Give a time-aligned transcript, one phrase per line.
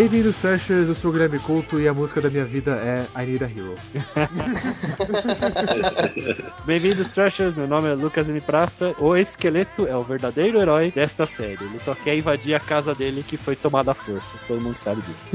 [0.00, 3.26] Bem-vindos, Trashers, eu sou o Guilherme Couto e a música da minha vida é I
[3.26, 3.74] Need a Hero.
[6.64, 8.40] Bem-vindos, Trashers, meu nome é Lucas M.
[8.40, 8.94] Praça.
[8.98, 11.62] O esqueleto é o verdadeiro herói desta série.
[11.62, 14.36] Ele só quer invadir a casa dele que foi tomada à força.
[14.48, 15.28] Todo mundo sabe disso.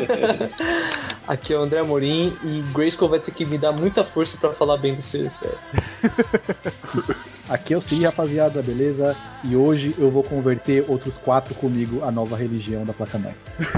[1.28, 4.54] Aqui é o André Amorim e Grayskull vai ter que me dar muita força pra
[4.54, 5.58] falar bem do seu série.
[7.50, 9.16] Aqui eu sim, rapaziada, beleza?
[9.42, 13.34] E hoje eu vou converter outros quatro comigo à nova religião da placa mãe.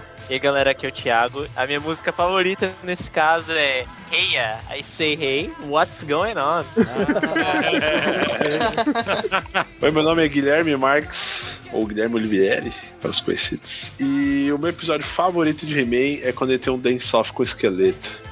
[0.30, 1.44] E aí galera, aqui é o Thiago.
[1.56, 6.64] A minha música favorita nesse caso é Hey Ya, I Say Hey, What's Going On?
[9.82, 13.92] Oi, meu nome é Guilherme Marques, ou Guilherme Olivieri, para os conhecidos.
[13.98, 17.44] E o meu episódio favorito de He-Man é quando ele tem um dance-off com o
[17.44, 18.22] esqueleto.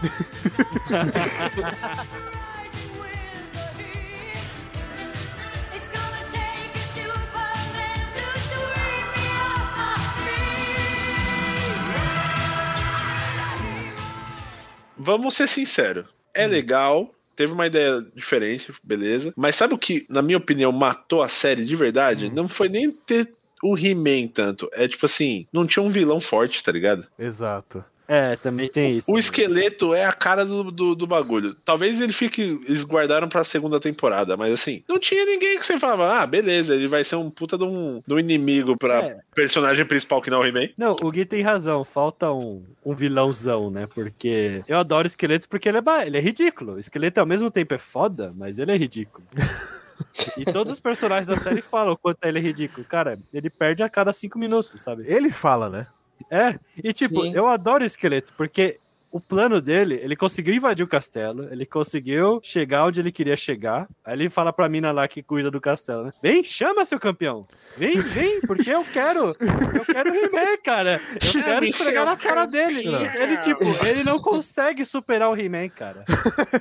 [15.09, 16.05] Vamos ser sinceros.
[16.35, 19.33] É legal, teve uma ideia diferente, beleza.
[19.35, 22.31] Mas sabe o que, na minha opinião, matou a série de verdade?
[22.31, 24.69] Não foi nem ter o He-Man tanto.
[24.71, 27.09] É tipo assim, não tinha um vilão forte, tá ligado?
[27.19, 27.83] Exato.
[28.09, 29.13] É, também tem isso.
[29.13, 31.55] O esqueleto é a cara do, do, do bagulho.
[31.63, 32.59] Talvez ele fique.
[32.67, 36.75] Eles guardaram pra segunda temporada, mas assim, não tinha ninguém que você falava, ah, beleza,
[36.75, 39.19] ele vai ser um puta de um, de um inimigo pra É.
[39.35, 40.71] personagem principal que não é o He-Man.
[40.79, 43.87] Não, o Gui tem razão, falta um, um vilãozão, né?
[43.87, 46.75] Porque eu adoro o esqueleto porque ele é, ele é ridículo.
[46.75, 49.27] O esqueleto ao mesmo tempo é foda, mas ele é ridículo.
[50.39, 52.87] e todos os personagens da série falam o quanto ele é ridículo.
[52.87, 55.05] Cara, ele perde a cada cinco minutos, sabe?
[55.07, 55.87] Ele fala, né?
[56.31, 57.33] É, e tipo, Sim.
[57.35, 58.79] eu adoro esqueleto, porque
[59.11, 63.87] o plano dele, ele conseguiu invadir o castelo, ele conseguiu chegar onde ele queria chegar.
[64.05, 66.13] Aí ele fala pra mina lá que cuida do castelo, né?
[66.23, 67.47] Vem, chama seu campeão.
[67.77, 69.35] Vem, vem, porque eu quero.
[69.39, 71.01] Eu quero He-Man, cara.
[71.35, 72.85] Eu quero esfregar na cara dele.
[73.15, 76.05] Ele, tipo, ele não consegue superar o He-Man, cara.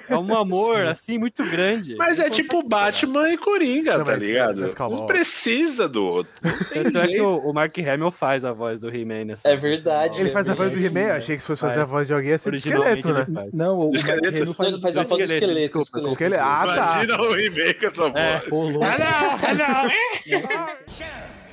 [0.10, 1.96] É um amor, assim, muito grande.
[1.98, 2.86] Mas Ele é tipo superar.
[2.86, 4.62] Batman e Coringa, Não, tá mas- ligado?
[4.62, 6.32] mas calma, um precisa do outro.
[6.74, 9.48] Tanto é que o, o Mark Hamill faz a voz do He-Man nessa.
[9.50, 10.20] É verdade.
[10.22, 11.90] Ele faz a voz do He-Man, eu achei que se fosse fazer Faz.
[11.90, 13.50] a voz de alguém ia ser do Originalmente esqueleto, né?
[13.54, 14.54] Não, o, o esqueleto?
[14.54, 15.80] Faz, Ele faz a voz do esqueleto, esqueleto.
[15.80, 16.12] desculpa, esqueleto.
[16.12, 16.44] esqueleto.
[16.44, 17.04] Ah, tá.
[17.04, 17.36] Imagina o
[17.74, 18.40] com essa É.
[18.40, 18.52] voz.
[18.52, 18.86] Ô, louco.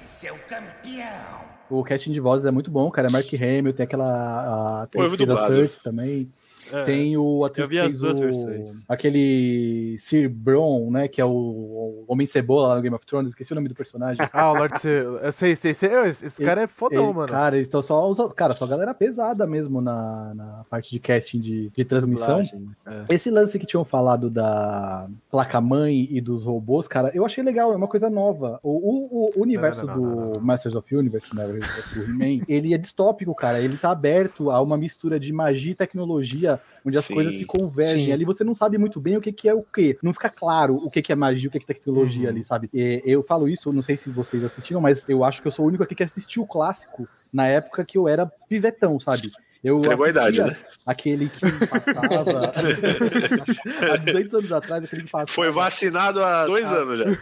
[0.07, 1.45] seu campeão.
[1.71, 3.11] O casting de vozes é muito bom, cara.
[3.11, 4.83] Mark Hamill, tem aquela.
[4.83, 5.47] A, fez a
[5.83, 6.31] também.
[6.75, 6.85] É.
[6.85, 8.85] Tem o atriz Eu vi que as fez duas o- versões.
[8.89, 11.09] Aquele Sir Bron, né?
[11.09, 13.31] Que é o, o Homem Cebola lá no Game of Thrones.
[13.31, 14.25] Esqueci o nome do personagem.
[14.33, 14.75] Ah, o Lord.
[14.87, 15.91] Eu sei, sei, sei.
[16.09, 17.29] Esse, cara é fodão, Ele- mano.
[17.29, 18.13] Cara, eles estão só.
[18.31, 22.43] Cara, só galera pesada mesmo na, na parte de casting de, de transmissão.
[22.87, 23.05] É.
[23.09, 27.77] Esse lance que tinham falado da placa-mãe e dos robôs, cara, eu achei legal, é
[27.77, 28.59] uma coisa nova.
[28.63, 31.95] O, o- o universo Não, não, não, não, do Masters of Universe, né, o universo
[31.95, 33.61] do He-Man, ele é distópico, cara.
[33.61, 37.45] Ele tá aberto a uma mistura de magia e tecnologia, onde as Sim, coisas se
[37.45, 38.07] convergem.
[38.07, 38.13] sim.
[38.13, 39.97] Ali você não sabe muito bem o que, que é o que.
[40.03, 42.29] Não fica claro o que, que é magia, o que, que é tecnologia Uhum.
[42.29, 42.69] ali, sabe?
[42.73, 45.65] E eu falo isso, não sei se vocês assistiram, mas eu acho que eu sou
[45.65, 49.33] o único aqui que assistiu o clássico na época que eu era pivetão, sabe?
[49.63, 50.57] Eu Entregou a idade, né?
[50.87, 52.53] Aquele que passava
[53.91, 55.31] há 200 anos atrás, aquele que passava.
[55.33, 56.75] Foi vacinado há dois Ah.
[56.75, 57.05] anos já.
[57.05, 57.17] Do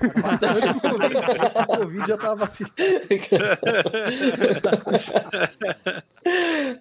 [1.79, 2.65] Covid, já tava assim.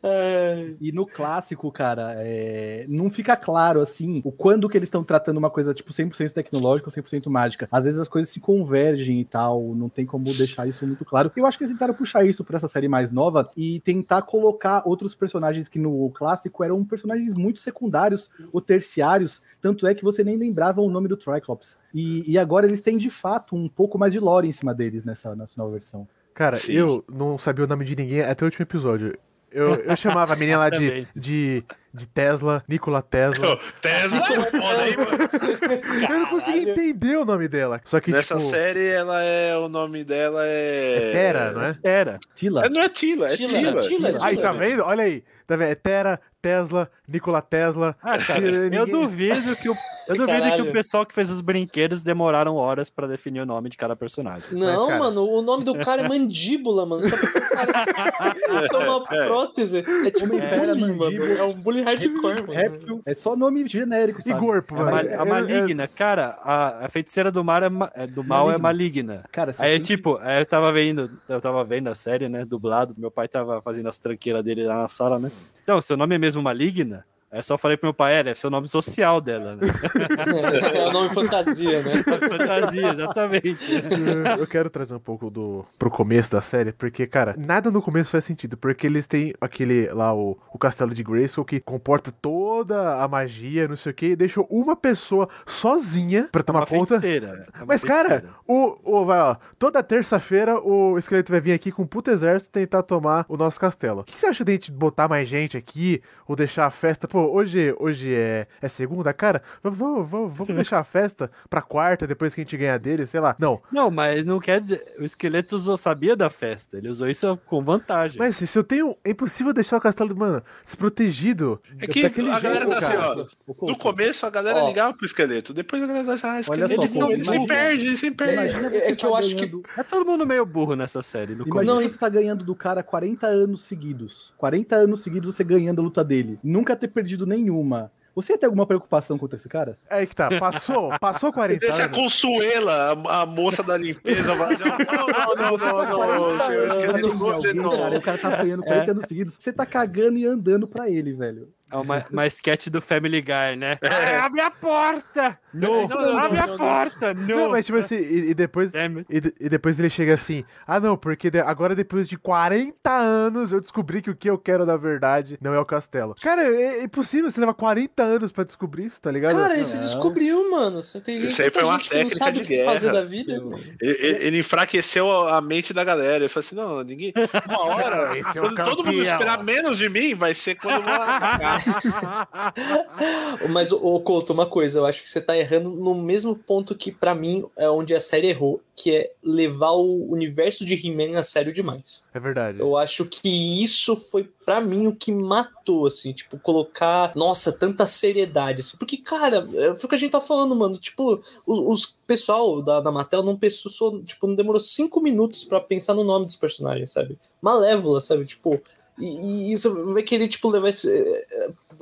[0.04, 5.04] Ai, E no clássico, cara, é, não fica claro, assim, o quando que eles estão
[5.04, 7.68] tratando uma coisa, tipo, 100% tecnológica ou 100% mágica.
[7.72, 11.32] Às vezes as coisas se convergem e tal, não tem como deixar isso muito claro.
[11.36, 14.84] Eu acho que eles tentaram puxar isso pra essa série mais nova e tentar colocar
[14.86, 20.24] outros personagens que no clássico eram personagens muito secundários ou terciários, tanto é que você
[20.24, 21.78] nem lembrava o nome do Triclops.
[21.94, 25.04] E, e agora eles têm, de fato, um pouco mais de lore em cima deles
[25.04, 26.08] nessa, nessa nova versão.
[26.34, 26.74] Cara, Sim.
[26.74, 29.18] eu não sabia o nome de ninguém até o último episódio.
[29.52, 31.64] Eu, eu chamava a menina lá de, de,
[31.94, 33.58] de Tesla, Nikola Tesla.
[33.82, 36.14] Tesla é foda, hein, mano?
[36.14, 37.82] Eu não conseguia entender o nome dela.
[37.84, 39.58] Só que, Nessa tipo, série, ela é.
[39.58, 41.10] O nome dela é.
[41.10, 41.78] é Tera, não é?
[41.84, 42.20] Era.
[42.36, 42.66] Tila.
[42.66, 43.82] É, não é Tila, é Tila, Tila.
[43.82, 44.18] Tila.
[44.26, 44.84] Aí, tá vendo?
[44.84, 45.24] Olha aí.
[45.48, 45.70] Tá vendo?
[45.72, 47.96] É Tera, Tesla, Nikola Tesla.
[48.02, 49.76] Ah, cara, Ninguém- eu duvido que o,
[50.08, 53.70] eu duvido que o pessoal que fez os brinquedos demoraram horas pra definir o nome
[53.70, 54.46] de cada personagem.
[54.54, 57.04] Não, cara- mano, o nome do cara é mandíbula, mano.
[57.04, 57.10] Só
[57.68, 59.26] cara tem uma É.
[59.28, 59.80] prótese.
[59.80, 61.34] É tipo Homem-Fera, bullying, mano.
[61.38, 62.54] É um bullying hardcore, mano.
[62.54, 63.02] Réptil.
[63.06, 64.40] É só nome genérico, E sabe?
[64.40, 64.92] Gorpo, É, mano.
[64.92, 68.52] Ma- mas- a maligna, cara, a, a feiticeira do, mar é ma- é- do mal
[68.52, 69.24] é maligna.
[69.32, 72.94] Cara, Aí, que- tipo, aí eu tava vendo, eu tava vendo a série, né, dublado,
[72.98, 75.32] meu pai tava fazendo as tranqueiras dele lá na sala, né?
[75.64, 77.06] Então, seu nome é mesmo maligna?
[77.32, 79.62] Aí só falei pro meu pai, é, deve ser o nome social dela, né?
[80.76, 82.04] é o nome fantasia, né?
[82.04, 83.82] Fantasia, exatamente.
[84.38, 88.12] Eu quero trazer um pouco do pro começo da série, porque, cara, nada no começo
[88.12, 93.02] faz sentido, porque eles têm aquele lá, o, o castelo de Grayskull, que comporta toda
[93.02, 97.00] a magia, não sei o que, e deixou uma pessoa sozinha pra tomar Uma conta.
[97.00, 98.36] feiticeira, é uma Mas, cara, feiticeira.
[98.46, 102.52] o, o, vai, ó, toda terça-feira o esqueleto vai vir aqui com um puto exército
[102.52, 104.02] tentar tomar o nosso castelo.
[104.02, 107.08] O que você acha de a gente botar mais gente aqui, ou deixar a festa,
[107.08, 112.08] pô, hoje, hoje é, é segunda, cara, vamos, vamos, vamos, deixar a festa pra quarta,
[112.08, 113.36] depois que a gente ganhar dele, sei lá.
[113.40, 114.82] Não, Não, mas não quer dizer.
[115.00, 116.78] O esqueleto usou, sabia da festa.
[116.78, 118.18] Ele usou isso com vantagem.
[118.20, 122.40] mas se eu tenho, é impossível deixar o castelo, mano, desprotegido É que daquele a
[122.40, 123.66] galera tá assim, ó.
[123.68, 124.68] No começo a galera Ó.
[124.68, 127.48] ligava pro esqueleto, depois a galera tá assim, ah, Olha esqueleto, só, eles se imagina-
[127.48, 128.08] perdem, eles se.
[128.08, 131.02] Imagina você É que tá eu acho que- ganhando- É todo mundo meio burro nessa
[131.02, 131.34] série.
[131.36, 131.72] No começo.
[131.72, 134.34] Imagina você tá ganhando do cara 40 anos seguidos.
[134.38, 136.40] 40 anos seguidos você ganhando a luta dele.
[136.44, 137.92] Nunca ter perdido nenhuma.
[138.14, 139.78] Você ia ter alguma preocupação contra esse cara?
[139.90, 141.98] É aí que tá, passou, passou 40 Deixa a anos.
[141.98, 142.74] Consuela,
[143.08, 147.18] a, a moça da limpeza, vai dizer, não, não, não, não, não, senhor esqueleto, Anos
[147.18, 147.72] de alguém, não.
[147.72, 149.40] cara, o cara tá ganhando 40 anos seguidos.
[149.42, 151.48] Você tá cagando e andando pra ele, velho.
[151.72, 153.78] É uma, uma sketch do Family Guy, né?
[153.82, 154.16] É.
[154.18, 155.38] Ah, abre a porta!
[155.54, 155.88] Não!
[155.88, 157.14] Não, não, abre não, a não, porta!
[157.14, 157.38] Não!
[157.38, 158.74] Não, mas tipo assim, e, e depois.
[158.76, 159.06] It.
[159.10, 163.52] E, e depois ele chega assim: Ah, não, porque de- agora depois de 40 anos
[163.52, 166.16] eu descobri que o que eu quero da verdade não é o castelo.
[166.22, 169.36] Cara, é, é impossível, você leva 40 anos pra descobrir isso, tá ligado?
[169.36, 170.82] Cara, ele se descobriu, mano.
[170.82, 172.92] Você tem Isso aí foi uma gente que não técnica sabe de o que fazer
[172.92, 173.02] guerra.
[173.04, 173.34] da vida.
[173.82, 176.18] Ele, ele- ele enfraqueceu a mente da galera.
[176.18, 177.14] Ele falou assim: não, ninguém.
[177.48, 180.94] Uma hora, é quando todo mundo esperar menos de mim, vai ser quando eu vou
[181.02, 181.61] atacar.
[183.50, 186.92] Mas, ô Couto, uma coisa, eu acho que você tá errando no mesmo ponto que,
[186.92, 191.24] pra mim, é onde a série errou, que é levar o universo de He-Man a
[191.24, 192.04] sério demais.
[192.14, 192.60] É verdade.
[192.60, 197.86] Eu acho que isso foi, pra mim, o que matou, assim, tipo, colocar, nossa, tanta
[197.86, 201.60] seriedade, assim, porque, cara, é, foi o que a gente tá falando, mano, tipo, os,
[201.60, 206.04] os pessoal da, da Mattel não pensou, tipo, não demorou cinco minutos pra pensar no
[206.04, 207.18] nome dos personagens, sabe?
[207.42, 208.26] Malévola, sabe?
[208.26, 208.62] Tipo,
[209.02, 210.90] e, e isso vai querer, tipo, levar esse,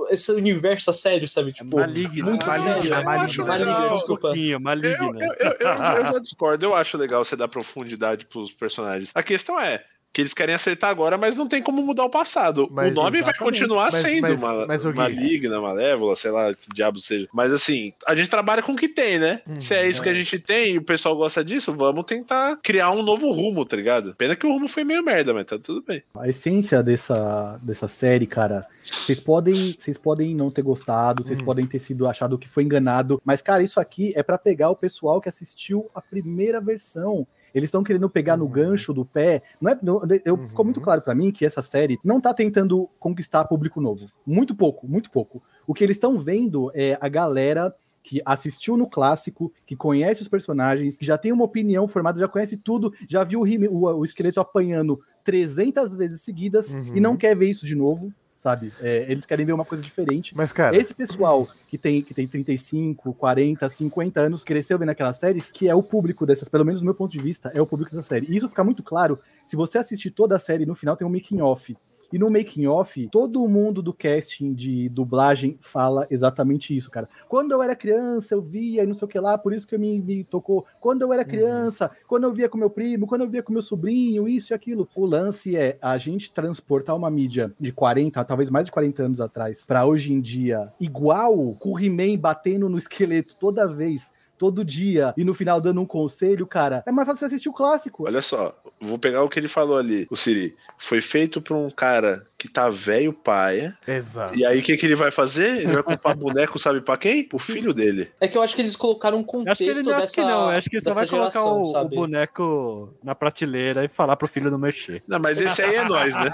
[0.10, 1.51] esse universo a sério, sabe?
[1.54, 2.94] Tipo, Maligno, muito maligno, sério.
[2.94, 3.94] eu acho Maligno, legal.
[3.94, 4.27] desculpa.
[4.38, 5.21] Eu, maligno.
[5.21, 9.12] eu, eu, eu- eu já discordo, eu acho legal você dar profundidade pros personagens.
[9.13, 9.83] A questão é
[10.19, 12.68] que eles querem acertar agora, mas não tem como mudar o passado.
[12.71, 13.39] Mas o nome vai exatamente.
[13.39, 17.27] continuar Mas- sendo mas- ma- mas, maligna, malévola, sei lá, que diabo seja.
[17.33, 19.42] Mas assim, a gente trabalha com o que tem, né?
[19.48, 22.57] Hum, Se é isso que a gente tem e o pessoal gosta disso, vamos tentar
[22.62, 24.13] criar um novo rumo, tá ligado?
[24.16, 26.04] Pena que o rumo foi meio merda, mas tá tudo bem.
[26.16, 31.45] A essência dessa, dessa série, cara, vocês podem, vocês podem não ter gostado, vocês Hum.
[31.45, 34.75] podem ter sido achado que foi enganado, mas cara, isso aqui é pra pegar o
[34.75, 37.25] pessoal que assistiu a primeira versão.
[37.54, 38.51] Eles estão querendo pegar no Uhum.
[38.51, 39.42] gancho do pé.
[39.60, 40.48] Não é, não- eu, Uhum.
[40.50, 44.10] Ficou muito claro pra mim que essa série não tá tentando conquistar público novo.
[44.25, 45.42] Muito pouco, muito pouco.
[45.68, 50.28] O que eles estão vendo é a galera que assistiu no clássico, que conhece os
[50.28, 54.06] personagens, que já tem uma opinião formada, já conhece tudo, já viu o, o, o
[54.06, 56.96] esqueleto apanhando 300 vezes seguidas Uhum.
[56.96, 58.71] e não quer ver isso de novo, sabe?
[58.81, 60.36] É, eles querem ver uma coisa diferente.
[60.36, 65.17] Mas, cara, Esse pessoal que tem, que tem 35, 40, 50 anos, cresceu vendo aquelas
[65.17, 67.67] séries, que é o público dessas, pelo menos do meu ponto de vista, é o
[67.67, 68.25] público dessa série.
[68.29, 71.12] E isso fica muito claro se você assistir toda a série, no final tem um
[71.12, 71.75] making off.
[72.12, 77.08] E no making off, todo mundo do casting de dublagem fala exatamente isso, cara.
[77.28, 79.78] Quando eu era criança, eu via e não sei o que lá, por isso que
[79.78, 80.66] me, me tocou.
[80.80, 83.62] Quando eu era criança, quando eu via com meu primo, quando eu via com meu
[83.62, 84.89] sobrinho, isso e aquilo.
[84.96, 89.22] O lance é a gente transportar uma mídia de 40, talvez mais de 40 anos
[89.22, 94.12] atrás, pra hoje em dia, igual com o He-Man batendo no esqueleto toda vez.
[94.39, 97.53] Todo dia, e no final dando um conselho, cara, é mais fácil você assistir o
[97.53, 98.05] clássico.
[98.08, 100.55] Olha só, vou pegar o que ele falou ali, o Siri.
[100.77, 103.77] Foi feito por um cara que tá velho paia.
[103.86, 104.34] exato.
[104.38, 105.58] E aí o que, que ele vai fazer?
[105.63, 107.27] Ele vai comprar boneco, sabe pra quem?
[107.27, 108.10] Pro filho dele.
[108.22, 110.01] É que eu acho que eles colocaram um Eu contexto acho que ele não acho
[110.08, 110.51] dessa, que não.
[110.51, 111.96] eu Acho que ele só vai colocar geração, o, o sabe?
[111.98, 115.03] boneco na prateleira e falar pro filho não mexer.
[115.05, 116.29] Não, mas esse aí é nós, né?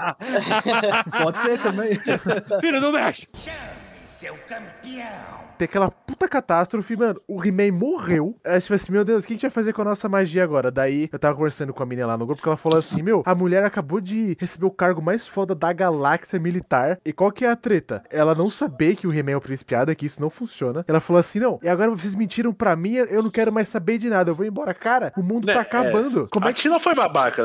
[1.20, 1.98] Pode ser também.
[2.60, 3.26] filho, não mexe!
[3.34, 3.56] Chame
[4.04, 5.45] seu campeão.
[5.58, 7.20] Tem aquela puta catástrofe, mano.
[7.26, 8.36] O He-Man morreu.
[8.44, 10.08] Aí você fala assim, meu Deus, o que a gente vai fazer com a nossa
[10.08, 10.70] magia agora?
[10.70, 13.22] Daí eu tava conversando com a menina lá no grupo que ela falou assim: Meu,
[13.24, 16.98] a mulher acabou de receber o cargo mais foda da galáxia militar.
[17.04, 18.02] E qual que é a treta?
[18.10, 20.84] Ela não saber que o He-Man é o príncipe Ada, que isso não funciona.
[20.86, 23.98] Ela falou assim: Não, e agora vocês mentiram pra mim, eu não quero mais saber
[23.98, 24.30] de nada.
[24.30, 24.74] Eu vou embora.
[24.74, 25.62] Cara, o mundo Né, tá é.
[25.62, 26.28] acabando.
[26.30, 26.60] Como a é que.
[26.60, 27.42] Tina foi babaca.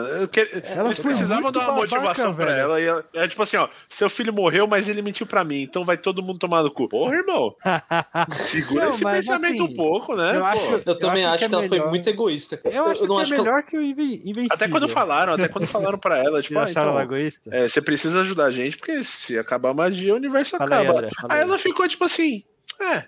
[0.75, 2.57] Ela Eles precisavam dar uma babaca, motivação pra velho.
[2.57, 2.81] ela.
[2.81, 5.61] E ela- é tipo assim, ó, seu filho morreu, mas ele mentiu pra mim.
[5.61, 6.89] Então vai todo mundo tomar tomar no cu.
[6.89, 7.55] Porra, irmão.
[8.31, 10.35] Segura Não, esse mas, pensamento assim, um pouco, né?
[10.35, 10.45] eu pô?
[10.45, 11.89] acho- Eu também acho acho que que, é ela foi melhor.
[11.89, 12.59] muito egoísta.
[12.65, 14.47] Eu acho não que acho é que ela- melhor que o Inven- Invencível.
[14.51, 17.49] Até quando falaram, até quando falaram pra ela, tipo, ah, então, ela egoísta?
[17.53, 20.81] é, você precisa ajudar a gente, porque se acabar a magia, o universo Fala aí,
[20.83, 20.97] acaba.
[20.99, 21.47] André, fala aí aí.
[21.47, 22.43] ela ficou tipo assim,
[22.81, 23.03] é,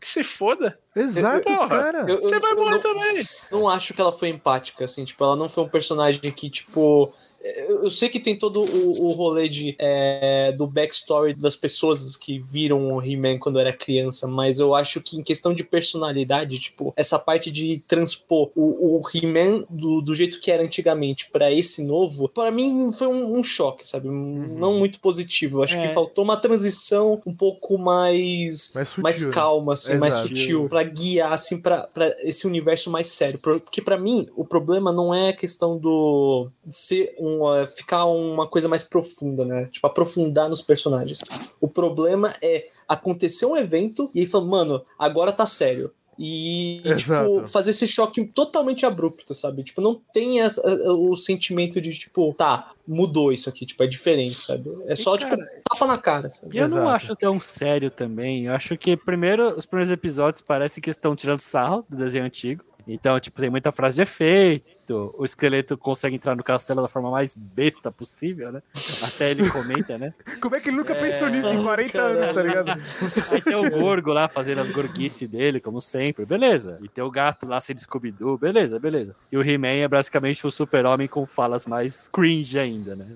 [0.00, 0.78] que se foda.
[0.96, 2.04] Exato, Porra, cara.
[2.08, 3.24] eu- Você vai eu morrer não- também.
[3.52, 7.12] não acho que ela foi empática, assim, tipo, ela não foi um personagem que, tipo.
[7.42, 12.38] Eu sei que tem todo o, o rolê de, é, do backstory das pessoas que
[12.38, 16.92] viram o He-Man quando era criança, mas eu acho que em questão de personalidade, tipo,
[16.96, 21.82] essa parte de transpor o, o He-Man do, do jeito que era antigamente pra esse
[21.82, 24.08] novo, pra mim foi um, um choque, sabe?
[24.08, 25.58] Não muito positivo.
[25.58, 25.86] Eu acho É.
[25.86, 29.02] que faltou uma transição um pouco mais Mais sutil.
[29.02, 29.30] mais né?
[29.32, 33.38] calma, assim, mais sutil, pra guiar, assim, pra, pra esse universo mais sério.
[33.38, 38.04] Porque pra mim, o problema não é a questão do de ser um, uh, ficar
[38.06, 39.66] uma coisa mais profunda, né?
[39.70, 41.20] Tipo, aprofundar nos personagens.
[41.60, 45.90] O problema é acontecer um evento e aí falar, mano, agora tá sério.
[46.22, 47.44] E, e, tipo, Exato.
[47.46, 49.62] fazer esse choque totalmente abrupto, sabe?
[49.62, 50.60] Tipo, não tem essa-
[50.92, 54.70] o sentimento de, tipo, tá, mudou isso aqui, tipo, é diferente, sabe?
[54.86, 56.54] É só, cara, tipo, tapa na cara, sabe?
[56.54, 56.88] E eu não Exato.
[56.90, 58.44] acho tão sério também.
[58.44, 62.62] Eu acho que, primeiro, os primeiros episódios parece que estão tirando sarro do desenho antigo.
[62.86, 64.66] Então, tipo, tem muita frase de efeito.
[64.92, 68.62] O esqueleto consegue entrar no castelo da forma mais besta possível, né?
[69.06, 70.14] Até ele comenta, né?
[70.40, 72.70] Como é que ele nunca pensou nisso em 40 anos, tá ligado?
[72.70, 76.78] Aí tem o Gorgo lá fazendo as gorguices dele, como sempre, beleza.
[76.82, 79.14] E tem o gato lá sendo Scooby-Doo, beleza, beleza.
[79.30, 83.06] E o He-Man é basicamente o super-homem com falas mais cringe ainda, né?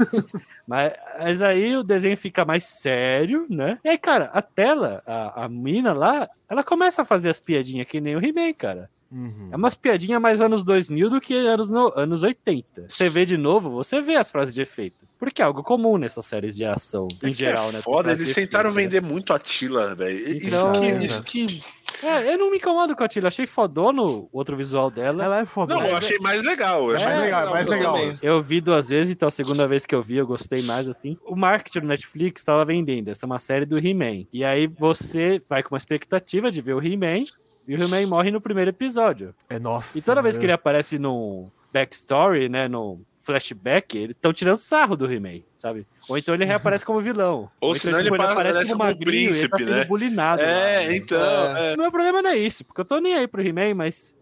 [0.66, 3.78] mas, mas aí o desenho fica mais sério, né?
[3.84, 7.86] E aí, cara, a tela, a, a mina lá, ela começa a fazer as piadinhas
[7.86, 8.88] que nem o He-Man, cara.
[9.10, 9.48] Uhum.
[9.50, 12.86] É umas piadinhas mais anos 2000 do que anos, no- anos 80.
[12.88, 15.08] Você vê de novo, você vê as frases de efeito.
[15.18, 17.78] Porque é algo comum nessas séries de ação, em É geral, é né?
[17.78, 18.98] ter foda, frase eles de tentaram efeito, né?
[18.98, 20.18] vender muito a Tila, velho.
[20.32, 21.62] Isso, Então, que, isso que.
[22.02, 25.22] É, eu não me incomodo com a Tila, achei fodono o outro visual dela.
[25.22, 25.74] Ela é foda.
[25.74, 25.90] Não, né?
[25.92, 26.84] eu achei mais legal.
[26.88, 27.96] Eu É, achei mais legal, mais eu legal.
[28.22, 31.18] Eu vi duas vezes, então a segunda vez que eu vi eu gostei mais assim.
[31.26, 34.24] O marketing do Netflix estava vendendo, essa é uma série do He-Man.
[34.32, 37.24] E aí você vai com uma expectativa de ver o He-Man,
[37.66, 39.34] e o He-Man morre no primeiro episódio.
[39.48, 39.98] É nossa.
[39.98, 40.40] E toda vez mano.
[40.40, 45.86] que ele aparece no backstory, né, no flashback, eles estão tirando sarro do He-Man, sabe?
[46.08, 47.50] Ou então ele reaparece como vilão.
[47.60, 49.84] Ou então, senão ele tipo, aparece como magrinho e ele tá príncipe, sendo né?
[49.84, 50.42] bulinado.
[50.42, 50.96] É, lá, né?
[50.96, 51.56] então.
[51.56, 51.74] é.
[51.74, 54.16] O meu problema não é isso, porque eu tô nem aí pro He-Man, mas.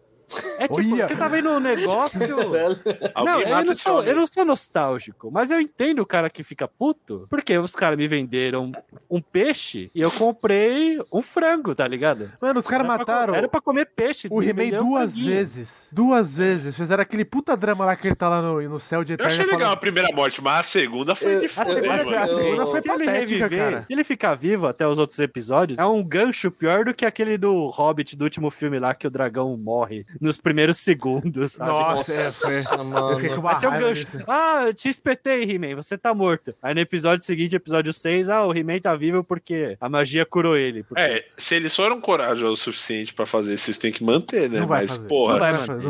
[0.58, 1.06] É tipo, Olha.
[1.06, 2.20] você tá vendo um negócio.
[2.28, 6.42] Não, Alguém eu não, sou, eu não sou nostálgico, mas eu entendo o cara que
[6.42, 8.72] fica puto, porque os caras me venderam
[9.10, 12.30] um peixe e eu comprei um frango, tá ligado?
[12.40, 14.28] Mano, os caras Era pra mataram Era pra comer peixe.
[14.30, 15.26] o um duas franguinho.
[15.34, 15.88] vezes.
[15.92, 16.76] Duas vezes.
[16.76, 19.32] Fizeram aquele puta drama lá que ele tá lá no, no céu de Eu eterno.
[19.32, 22.28] achei legal a falando- primeira morte, mas a segunda foi Eu- de A a- a
[22.28, 23.84] segunda foi se ele reviver, cara.
[23.86, 27.36] Se ele ficar vivo até os outros episódios, é um gancho pior do que aquele
[27.38, 31.70] do Hobbit do último filme lá que o dragão morre nos primeiros segundos, sabe?
[31.70, 32.76] Nossa, é, foi.
[32.84, 33.20] mano.
[33.20, 34.04] Eu um raiva gancho.
[34.04, 34.18] disso.
[34.26, 36.54] Ah, eu te espetei, He-Man, você tá morto.
[36.62, 40.56] Aí no episódio seguinte, episódio 6, ah, o He-Man tá vivo porque a magia curou
[40.56, 40.82] ele.
[40.82, 41.00] Porque...
[41.00, 44.60] É, se eles foram corajosos o suficiente pra fazer, vocês têm que manter, né?
[44.60, 45.08] Não vai Mas, fazer.
[45.08, 45.38] porra,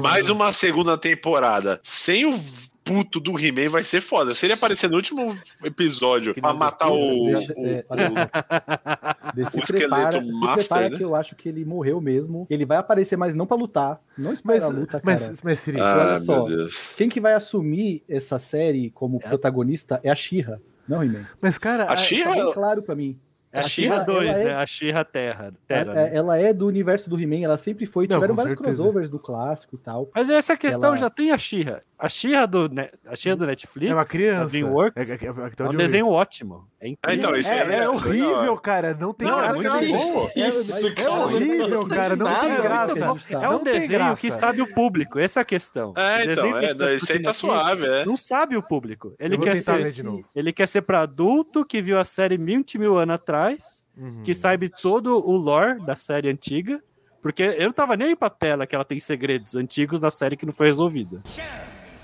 [0.00, 2.38] mais uma segunda temporada sem o
[2.88, 4.34] puto do He-Man vai ser foda.
[4.34, 7.84] Se ele aparecer no último episódio pra matar o, Deixa- o- é,
[9.50, 10.96] se O esqueleto prepara, se master, prepara né?
[10.96, 12.46] que eu acho que ele morreu mesmo.
[12.50, 14.00] Ele vai aparecer, mas não pra lutar.
[14.16, 15.02] Não espera Mas, a luta, cara.
[15.04, 16.46] mas, mas Siri, Ah, olha só.
[16.96, 19.28] Quem que vai assumir essa série como É.
[19.28, 21.26] protagonista é a She-Ra, não He-Man.
[21.40, 23.18] mas cara, A a- She-Ra- Tá bem claro pra mim.
[23.50, 24.54] É a a Xirra She-Ra, 2, ela é- né?
[24.56, 25.54] A Xirra Terra.
[25.66, 26.10] Terra É- né?
[26.12, 28.06] é- ela é do universo do He-Man, ela sempre foi.
[28.06, 28.76] Não, Tiveram vários certeza.
[28.76, 30.10] crossovers do clássico e tal.
[30.14, 31.80] Mas essa questão Ela- já tem a Xirra.
[31.98, 34.52] A Xirra do, Ne- a Xirra do Netflix, é uma criança.
[34.52, 35.76] DreamWorks, É, é, é, é, é, até um vi.
[35.76, 36.68] desenho ótimo.
[36.80, 37.18] É incrível.
[37.18, 38.94] então, isso É, é, é horrível, cara.
[38.94, 39.54] Não tem Não, é graça.
[39.56, 40.14] muito nenhuma.
[40.14, 40.30] bom.
[40.36, 42.14] Isso, É horrível, cara.
[42.16, 43.06] Não tem graça.
[43.08, 43.32] muito.
[43.36, 45.92] É um desenho que sabe o público, essa é a questão.
[45.96, 48.04] É, então, é, tá não, isso aí tá suave, é.
[48.04, 49.14] Não sabe o público.
[49.18, 50.24] Ele quer ser, de novo.
[50.34, 54.22] ele quer ser para adulto que viu a série 20 mil anos atrás, Uhum.
[54.22, 56.80] que sabe todo o lore da série antiga.
[57.20, 60.36] Porque eu não tava nem aí pra tela que ela tem segredos antigos da série
[60.36, 61.20] que não foi resolvida.
[61.26, 61.48] Chame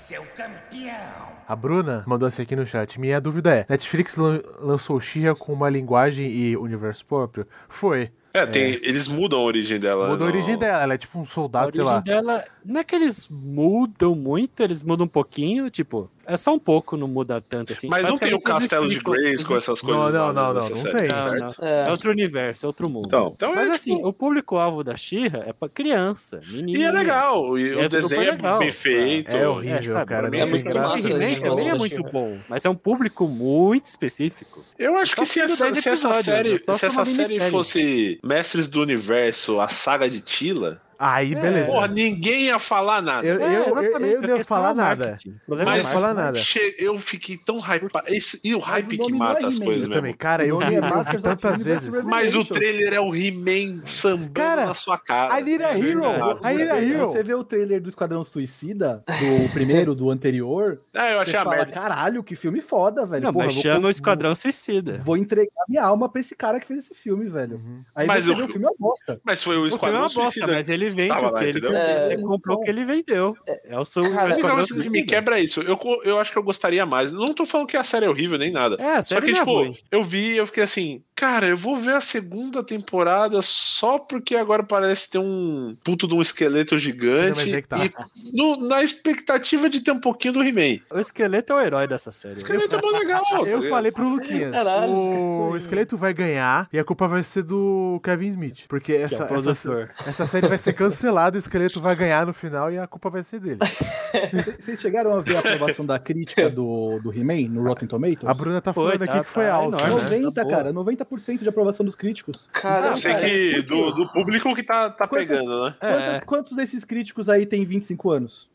[0.07, 1.35] seu campeão.
[1.47, 2.99] A Bruna mandou assim aqui no chat.
[2.99, 7.47] Minha dúvida é: Netflix lan- lançou Xirra com uma linguagem e universo próprio?
[7.67, 8.11] Foi.
[8.33, 10.09] É, tem, eles mudam a origem dela.
[10.09, 10.83] Mudou a origem dela.
[10.83, 12.01] Ela é tipo um A soldado, sei origem lá.
[12.01, 16.59] dela, não é que eles mudam muito, eles mudam um pouquinho, tipo, É só um
[16.59, 17.87] pouco, não muda tanto assim.
[17.87, 20.13] Mas não tem o castelo de Grace com essas coisas.
[20.13, 21.07] não, não, não, não tem.
[21.07, 21.47] Não, não.
[21.61, 21.87] É.
[21.87, 23.07] É outro universo, é outro mundo.
[23.07, 26.79] Então, então Mas é, assim, tipo, o público-alvo da Xirra é pra criança, menino.
[26.79, 28.59] E é legal, e É o desenho é legal.
[28.59, 29.35] bem feito.
[29.35, 32.75] É horrível, cara, não tem muito graça, gosto também é muito bom, mas é um
[32.75, 34.63] público muito específico.
[34.77, 38.67] Eu acho que se essa, 10 se essa episódios, série, se essa série fosse Mestres
[38.67, 41.39] do Universo, a saga de Tila, Aí, É.
[41.39, 41.71] beleza.
[41.71, 43.25] porra, ninguém ia falar nada.
[43.27, 45.17] Eu, eu, eu, eu a não ia falar é nada.
[45.49, 46.37] é o falar nada.
[46.37, 48.07] Che- Eu fiquei tão hypado.
[48.07, 50.59] Esse- E o hype o que nome não é mata as coisas também, cara, eu
[50.59, 50.81] vi, é
[51.21, 52.05] tantas vezes.
[52.05, 55.39] Mas o trailer é o He-Man sambando Cara, na sua cara.
[55.39, 56.03] I need a É hero.
[56.43, 57.07] I need a hero.
[57.07, 61.45] Você vê o trailer do Esquadrão Suicida, do primeiro, do anterior, Ah, eu achei a
[61.45, 61.71] merda.
[61.71, 63.23] caralho, que filme foda, velho.
[63.23, 65.01] Não, Porra, mas vou chama com- o Esquadrão Suicida.
[65.05, 67.55] Vou entregar minha alma pra esse cara que fez esse filme, velho.
[67.57, 67.83] Uhum.
[67.95, 69.19] Aí Mas você o- vê o filme é uma bosta.
[69.23, 70.47] Mas foi o é Esquadrão Suicida.
[70.47, 71.71] mas ele vende tava o lá, que ele entendeu?
[71.71, 73.35] Você É, comprou o que ele vendeu.
[73.65, 75.61] É o seu Cara, o O Esquadrão negócio que me quebra é isso.
[75.61, 77.11] Eu, eu acho que eu gostaria mais.
[77.11, 78.75] Não tô falando que a série é horrível nem nada.
[78.79, 79.77] É, a Só série que, não é tipo, ruim.
[79.91, 84.35] eu vi e eu fiquei assim, cara, eu vou ver a segunda temporada só porque
[84.35, 87.53] agora parece ter um puto de um esqueleto gigante.
[87.53, 87.77] É que tá.
[87.85, 87.91] E
[88.35, 90.79] no- na expectativa de ter um pouquinho do He-Man.
[90.91, 92.35] O esqueleto é o herói dessa série.
[92.35, 93.21] O esqueleto é bom legal.
[93.23, 93.69] tá Eu ligado?
[93.69, 98.27] falei pro Luquinhas, Caralho, o esqueleto vai ganhar e a culpa vai ser do Kevin
[98.27, 98.65] Smith.
[98.67, 102.33] Porque Que é essa, essa, essa série vai ser cancelada, o esqueleto vai ganhar no
[102.33, 103.59] final e a culpa vai ser dele.
[104.59, 108.25] Vocês chegaram a ver a aprovação da crítica do, do He-Man no Rotten Tomatoes?
[108.25, 110.03] A Bruna tá Foi, falando aqui tá- que foi tá alto, enorme, né?
[110.03, 110.55] 90, Tá boa.
[110.55, 112.47] cara, 90% de aprovação dos críticos.
[112.53, 115.75] Cara, Eu sei cara, que do, do público que tá, tá Quantas- pegando, né?
[115.81, 115.91] É.
[115.93, 118.47] Quantos, quantos desses críticos aí tem 25 anos?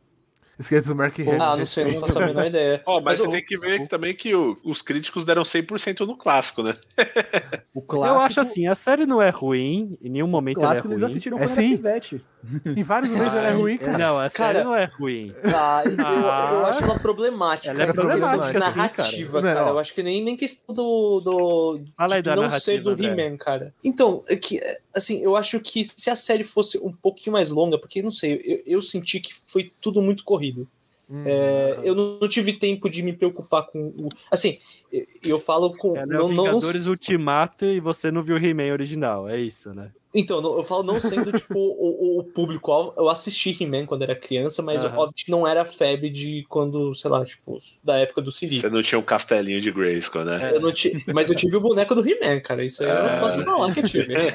[0.60, 1.42] Esqueleto do Mark Hamill.
[1.42, 2.82] Ah, não sei, não faço a menor ideia.
[2.86, 6.06] Ó, mas, Mas você o- tem que ver também que o- os críticos deram 100%
[6.06, 6.76] no clássico, né?
[7.72, 10.66] O clássico, Eu acho assim, a série não é ruim, em nenhum o momento ela
[10.66, 11.10] é clássico eles ruim.
[11.10, 11.76] assistiram É sim.
[11.76, 12.24] pivete.
[12.66, 13.98] Em vários momentos ela é ruim, cara.
[13.98, 15.32] Não, a série Cara, não é ruim.
[15.44, 16.50] Ah, eu, Ah.
[16.52, 17.70] eu acho ela problemática.
[17.70, 18.66] Ela é em questão de problemática, sim, cara.
[18.88, 19.68] narrativa, Não, cara.
[19.70, 21.20] Eu acho que nem, nem questão do.
[21.20, 23.00] do Fala aí de da não narrativa, ser do.
[23.00, 23.72] He-Man, cara.
[23.84, 27.50] Então, é que, é, assim, eu acho que se a série fosse um pouquinho mais
[27.50, 30.49] longa, porque, não sei, eu, eu senti que foi tudo muito corrido.
[31.10, 31.24] Hum.
[31.26, 34.08] É, eu não, não tive tempo de me preocupar com o.
[34.30, 34.58] Assim,
[35.22, 35.96] eu, falo com.
[35.96, 39.74] É não, o não, Vingadores Ultimato e você não viu o He-Man original, é isso,
[39.74, 39.90] né?
[40.14, 42.92] Então, eu falo não sendo, tipo, o, o público-alvo.
[42.96, 44.94] Eu assisti He-Man quando era criança, mas Aham.
[44.96, 48.58] obviamente não era febre de quando, sei lá, tipo, da época do Siri.
[48.58, 50.52] Você não tinha um castelinho de Grayskull, né?
[50.56, 52.64] Eu ti- Mas eu tive o boneco do He-Man, cara.
[52.64, 54.14] Isso aí eu não posso falar que eu tive.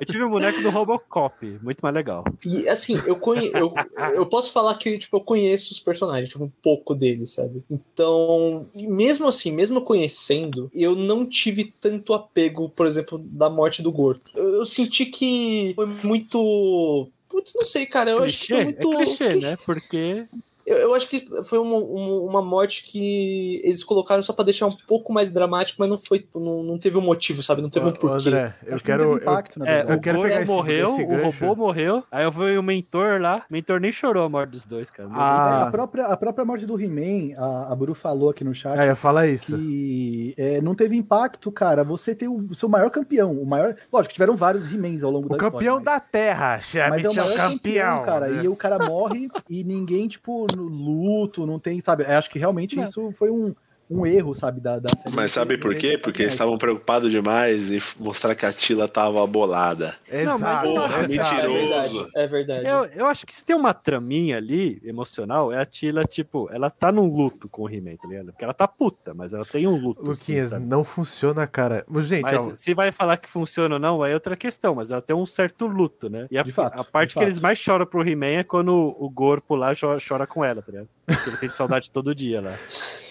[0.00, 2.24] Eu tive o boneco do Robocop, muito mais legal.
[2.44, 3.50] E assim, eu, conhe...
[3.54, 3.72] eu,
[4.14, 7.62] eu posso falar que tipo, eu conheço os personagens, tipo, um pouco deles, sabe?
[7.70, 13.82] Então, e mesmo assim, mesmo conhecendo, eu não tive tanto apego, por exemplo, da morte
[13.82, 14.22] do Gordo.
[14.34, 17.08] Eu, eu senti que foi muito.
[17.28, 18.10] Putz, não sei, cara.
[18.10, 18.54] Eu acho que clichê?
[18.54, 18.92] foi muito.
[18.92, 19.50] É clichê, clichê.
[19.50, 19.56] né?
[19.64, 20.26] Porque
[20.66, 24.66] Eu, eu acho que foi uma, uma, uma morte que eles colocaram só pra deixar
[24.66, 26.26] um pouco mais dramático, mas não foi.
[26.34, 27.60] Não, não teve um motivo, sabe?
[27.62, 28.28] Não teve um porquê.
[28.28, 29.02] André, eu Acho que quero.
[29.04, 32.02] Eu, impacto, na é, eu quero o pegar Goro esse- morreu, esse o robô morreu,
[32.10, 35.08] aí eu vi o mentor lá, o mentor nem chorou a morte dos dois, cara.
[35.12, 35.60] Ah.
[35.64, 38.78] É, a, própria, a própria morte do He-Man, a, a Buru falou aqui no chat.
[38.78, 39.56] é, falar isso.
[39.58, 41.84] que é, não teve impacto, cara.
[41.84, 43.76] Você tem o, o seu maior campeão, o maior.
[43.92, 47.08] Lógico, tiveram vários He-Mans ao longo O da campeão história, da Terra, chame mas é
[47.10, 48.02] o maior campeão.
[48.04, 48.28] cara.
[48.28, 48.44] né?
[48.44, 52.04] E o cara morre e ninguém, tipo, luto, não tem, sabe?
[52.04, 52.84] Acho que realmente Não.
[52.84, 53.54] isso foi um,
[53.90, 55.14] um erro, sabe, da, da série.
[55.14, 55.98] Mas sabe por quê?
[55.98, 59.94] Porque eles estavam preocupados demais em mostrar que a Tila tava bolada.
[60.24, 61.52] Não, mas eu Porra, acho É mentiroso.
[61.52, 62.08] verdade.
[62.16, 62.66] É verdade.
[62.66, 66.70] Eu, eu acho que se tem uma traminha ali, emocional, é a Tila, tipo, ela
[66.70, 68.26] tá num luto com o He-Man, tá ligado?
[68.26, 70.00] Porque ela tá puta, mas ela tem um luto.
[70.14, 70.64] sim, Luquinhas, sabe?
[70.66, 71.84] não funciona, cara.
[71.88, 74.90] Mas, gente, Mas ó, se vai falar que funciona ou não, é outra questão, mas
[74.90, 76.26] ela tem um certo luto, né?
[76.30, 77.24] E a, fato, a parte que fato.
[77.24, 80.72] eles mais choram pro He-Man é quando o, Gorpo lá cho- chora com ela, tá
[80.72, 80.88] ligado?
[81.06, 82.52] Porque ele sente saudade todo dia lá.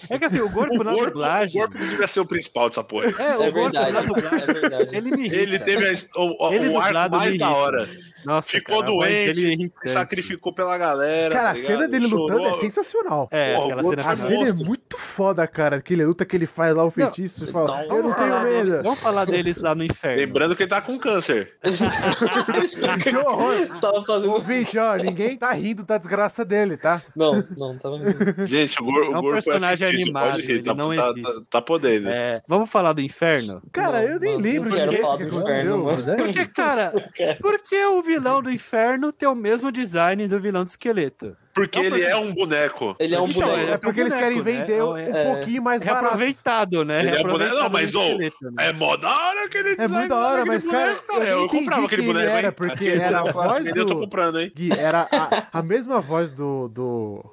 [0.09, 1.61] É que assim, o Gorpo O na corpo, o dublagem.
[1.61, 3.05] corpo devia ser o principal dessa porra.
[3.07, 3.91] É, o É verdade.
[3.91, 4.39] na dublagem.
[4.41, 4.95] É verdade.
[4.95, 5.35] Ele me irrita.
[5.35, 7.87] Ele teve a- o, o- Ele o arco mais da hora.
[8.25, 9.87] Nossa, Ficou cara, doente, dele é.
[9.89, 11.33] Sacrificou pela galera.
[11.33, 12.59] cara, tá a cena dele lutando é Chorou.
[12.59, 13.27] sensacional.
[13.31, 14.27] É, Pô, aquela cena A final.
[14.45, 15.77] cena é muito foda, cara.
[15.77, 18.29] Aquele luta que ele faz lá, o feitiço, e fala, Então, eu não Vamos tenho
[18.29, 18.69] falar medo.
[18.69, 20.17] deles- Vamos falar deles lá no inferno.
[20.17, 21.53] Lembrando que ele tá com câncer.
[23.03, 23.53] Que horror.
[23.81, 24.31] Tava fazendo.
[24.33, 27.01] Ouvinte, ó, ninguém tá rindo da desgraça dele, tá?
[27.15, 27.97] Não, não, tava.
[28.45, 30.93] Gente, o, Gor, É um o Gorpo personagem é fictício, animado, rir, ele tá, não
[30.95, 31.33] tá, existe.
[31.35, 32.09] tá, tá podendo.
[32.09, 33.61] É, vamos falar do inferno?
[33.71, 36.15] Cara, Não, eu nem não, lembro não quero direito falar o que do aconteceu.
[36.17, 37.39] Porque, cara, quero.
[37.39, 41.35] por que o vilão do inferno tem o mesmo design do vilão do esqueleto?
[41.53, 42.95] Porque Não, ele mas- é um boneco.
[42.99, 43.71] Ele é um Então, boneco.
[43.73, 44.43] É porque eles querem né?
[44.43, 46.01] vender um É, pouquinho mais barato.
[46.05, 46.99] Reaproveitado, né?
[46.99, 47.63] Ele é Reaproveitado boneco.
[47.63, 48.67] Não, mas, do esqueleto, né?
[48.69, 51.19] É mó da hora aquele É design muito da lá hora, mas, cara, boneco, eu
[51.19, 52.53] nem eu entendi comprava aquele boneco, era, hein?
[52.55, 54.51] porque Aquele era a voz vendeu, Eu tô do- comprando, hein?
[54.55, 57.25] Gui, era a, a mesma voz do, do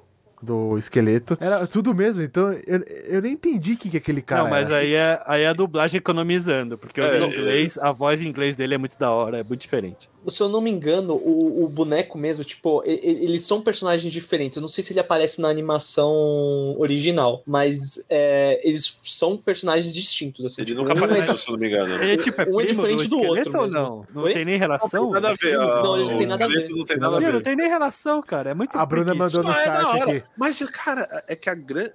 [0.43, 1.37] do esqueleto.
[1.39, 4.69] Era tudo mesmo, então eu, eu nem entendi o que, que aquele cara não, mas
[4.71, 4.77] era.
[4.77, 8.23] aí é, aí é a dublagem economizando, porque eu É, vi em inglês, a voz
[8.23, 10.09] em inglês dele é muito da hora, é muito diferente.
[10.27, 14.55] Se eu não me engano, o, o boneco mesmo, tipo, eles são personagens diferentes.
[14.57, 20.45] Eu não sei se ele aparece na animação original, mas é, eles são personagens distintos.
[20.45, 21.95] Assim, Ele tipo, nunca um é- apareceu, se eu não me engano.
[21.95, 24.05] Ele é tipo, é Um é diferente do esqueleto outro ou não?
[24.13, 24.33] Não Oi?
[24.33, 25.09] tem nem relação?
[25.11, 25.57] Nada a ver.
[25.57, 26.69] Não, ele não tem nada a ver.
[26.69, 27.33] Não tem nada a ver.
[27.33, 28.51] não tem nem relação, cara.
[28.51, 29.41] É muito A Bruna preguiça.
[29.41, 30.23] mandou no Não, é chat aqui.
[30.37, 31.91] Mas, cara, é que a grande.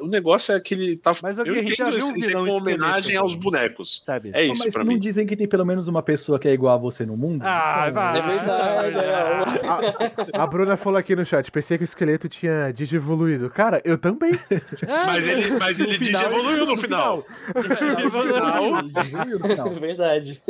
[0.00, 1.14] O negócio é que ele tá.
[1.22, 4.02] Mas o eu Guerri já entendo viu um é vilão como homenagem aos bonecos.
[4.04, 4.30] Sabe?
[4.32, 4.98] É Não, isso mas pra não mim.
[4.98, 7.42] dizem que tem pelo menos uma pessoa que é igual a você no mundo?
[7.44, 8.18] Ah, Então, vai.
[8.18, 10.38] É verdade, é.
[10.38, 13.50] A, a Bruna falou aqui no chat, pensei que o esqueleto tinha digievoluído.
[13.50, 14.38] Cara, eu também.
[15.06, 17.24] Mas ele, mas ele evoluiu no final.
[17.54, 18.10] No
[19.42, 19.66] final.
[19.66, 20.42] É verdade.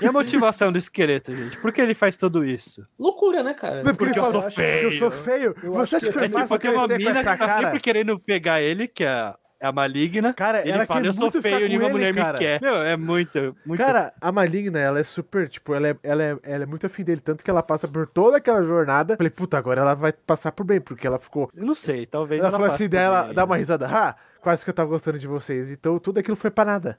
[0.00, 1.56] E a motivação do esqueleto, gente?
[1.58, 2.86] Por que ele faz tudo isso?
[2.98, 3.82] Loucura, né, cara?
[3.82, 5.54] Porque, Porque eu sou Porque eu sou feio.
[5.62, 7.36] Eu Você acha que foi É tipo, fácil tem uma crescer com mina que tá
[7.36, 7.54] cara?
[7.54, 10.32] sempre querendo pegar ele, que é é a maligna.
[10.32, 12.32] Cara, Ele ela fala, eu sou feio, com nenhuma ele, mulher cara.
[12.32, 12.62] me quer.
[12.62, 13.78] Meu, é muito, muito...
[13.78, 17.04] Cara, a Maligna, ela é super, tipo, ela é, ela, é, ela é muito afim
[17.04, 19.16] dele, tanto que ela passa por toda aquela jornada.
[19.16, 21.50] Falei, puta, agora ela vai passar por bem, porque ela ficou.
[21.54, 24.70] eu não sei, talvez Ela, ela, falou assim, dela, dá uma risada, ah, quase que
[24.70, 25.70] eu tava gostando de vocês.
[25.70, 26.98] Então tudo aquilo foi pra nada.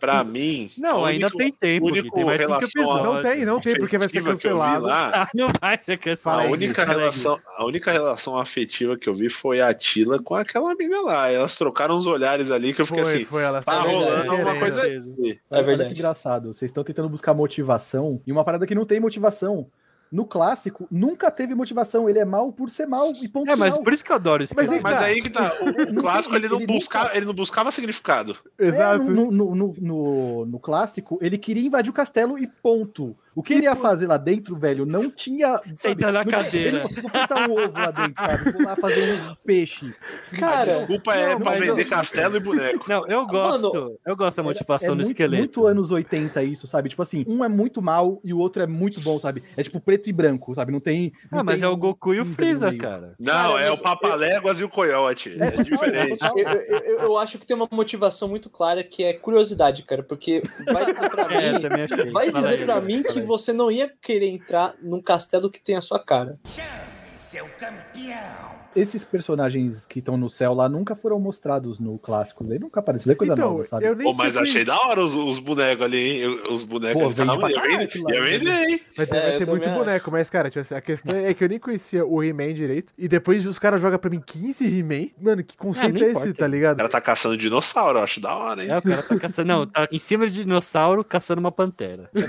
[0.00, 0.70] Pra mim.
[0.78, 3.04] Não, ainda única- tem tempo, único tem mais cinco relação.
[3.04, 4.86] Não tem, não tem, porque vai ser cancelado.
[4.86, 6.48] lá, Ah, não vai ser cancelado.
[6.48, 10.34] A única aí, relação, a única relação afetiva que eu vi foi a Tila com
[10.34, 11.30] aquela mina lá.
[11.30, 13.24] Elas trocaram uns olhares ali que eu fiquei foi, assim.
[13.24, 14.96] foi, ela Tá rolando alguma coisa aí.
[14.96, 15.92] É Olha que verdade.
[15.92, 16.52] engraçado.
[16.54, 19.66] Vocês estão tentando buscar motivação e uma parada que não tem motivação.
[20.10, 22.08] No clássico, nunca teve motivação.
[22.08, 23.84] Ele é mal por ser mal e ponto É, mas final.
[23.84, 25.04] por isso que eu adoro esse Mas aí Mas tá.
[25.04, 25.52] aí que tá.
[25.62, 28.36] O, o clássico ele não, ele buscava, nunca- ele não buscava significado.
[28.58, 29.02] Exato.
[29.02, 33.16] É, no, no, no, no- no clássico, ele queria invadir o castelo e ponto.
[33.34, 35.60] O que ele ia fazer lá dentro, velho, não tinha.
[35.74, 36.68] Sentar na cadeira.
[36.70, 38.52] Ele conseguiu botar um ovo lá dentro, sabe?
[38.52, 39.94] Vou lá fazer um peixe.
[40.38, 42.84] Cara, Desculpa é não, pra vender eu- castelo e boneco.
[42.88, 43.98] Não, eu gosto.
[44.04, 45.38] eu gosto da motivação é do muito, esqueleto.
[45.42, 46.88] muito anos 80 isso, sabe?
[46.88, 49.42] Tipo assim, um é muito mal e o outro é muito bom, sabe?
[49.56, 50.72] É tipo preto e branco, sabe?
[50.72, 51.12] Não tem.
[51.30, 53.14] não Ah, mas tem é o Goku e o Freeza, cara.
[53.18, 55.36] Não, Cara, é o Papaléguas e o Coyote.
[55.38, 56.24] É, total, diferente.
[56.24, 60.02] Eu, eu, eu- eu acho que tem uma motivação muito clara que é curiosidade, cara,
[60.02, 63.88] porque vai dizer pra É, mim, vai dizer pra mim fala que você não ia
[64.00, 66.38] querer entrar num castelo que tem a sua cara.
[66.44, 68.49] Chame seu campeão.
[68.76, 72.44] Esses personagens que estão no céu lá nunca foram mostrados no clássico.
[72.50, 73.12] Aí nunca apareceu.
[73.12, 73.84] É coisa Então, nova, sabe?
[73.84, 76.40] eu nem Pô, mas tinha achei da hora os, os bonecos ali, hein?
[76.50, 77.14] Os bonecos Pô, ali.
[77.14, 77.78] vende Tava, pra caralho ia
[78.20, 78.38] né?
[78.38, 78.80] vender, hein?
[78.96, 81.34] Vai ter, É, vai ter muito também boneco, mas, cara, tipo assim, a questão é
[81.34, 82.92] que eu nem conhecia o He-Man direito.
[82.96, 85.08] E depois os caras jogam pra mim 15 He-Man.
[85.20, 86.38] Mano, que conceito não é esse, importa.
[86.38, 86.76] tá O ligado?
[86.76, 88.70] cara tá caçando dinossauro, eu acho da hora, hein?
[88.70, 89.48] É, o cara tá caçando.
[89.48, 92.08] Não, tá em cima de dinossauro caçando uma pantera.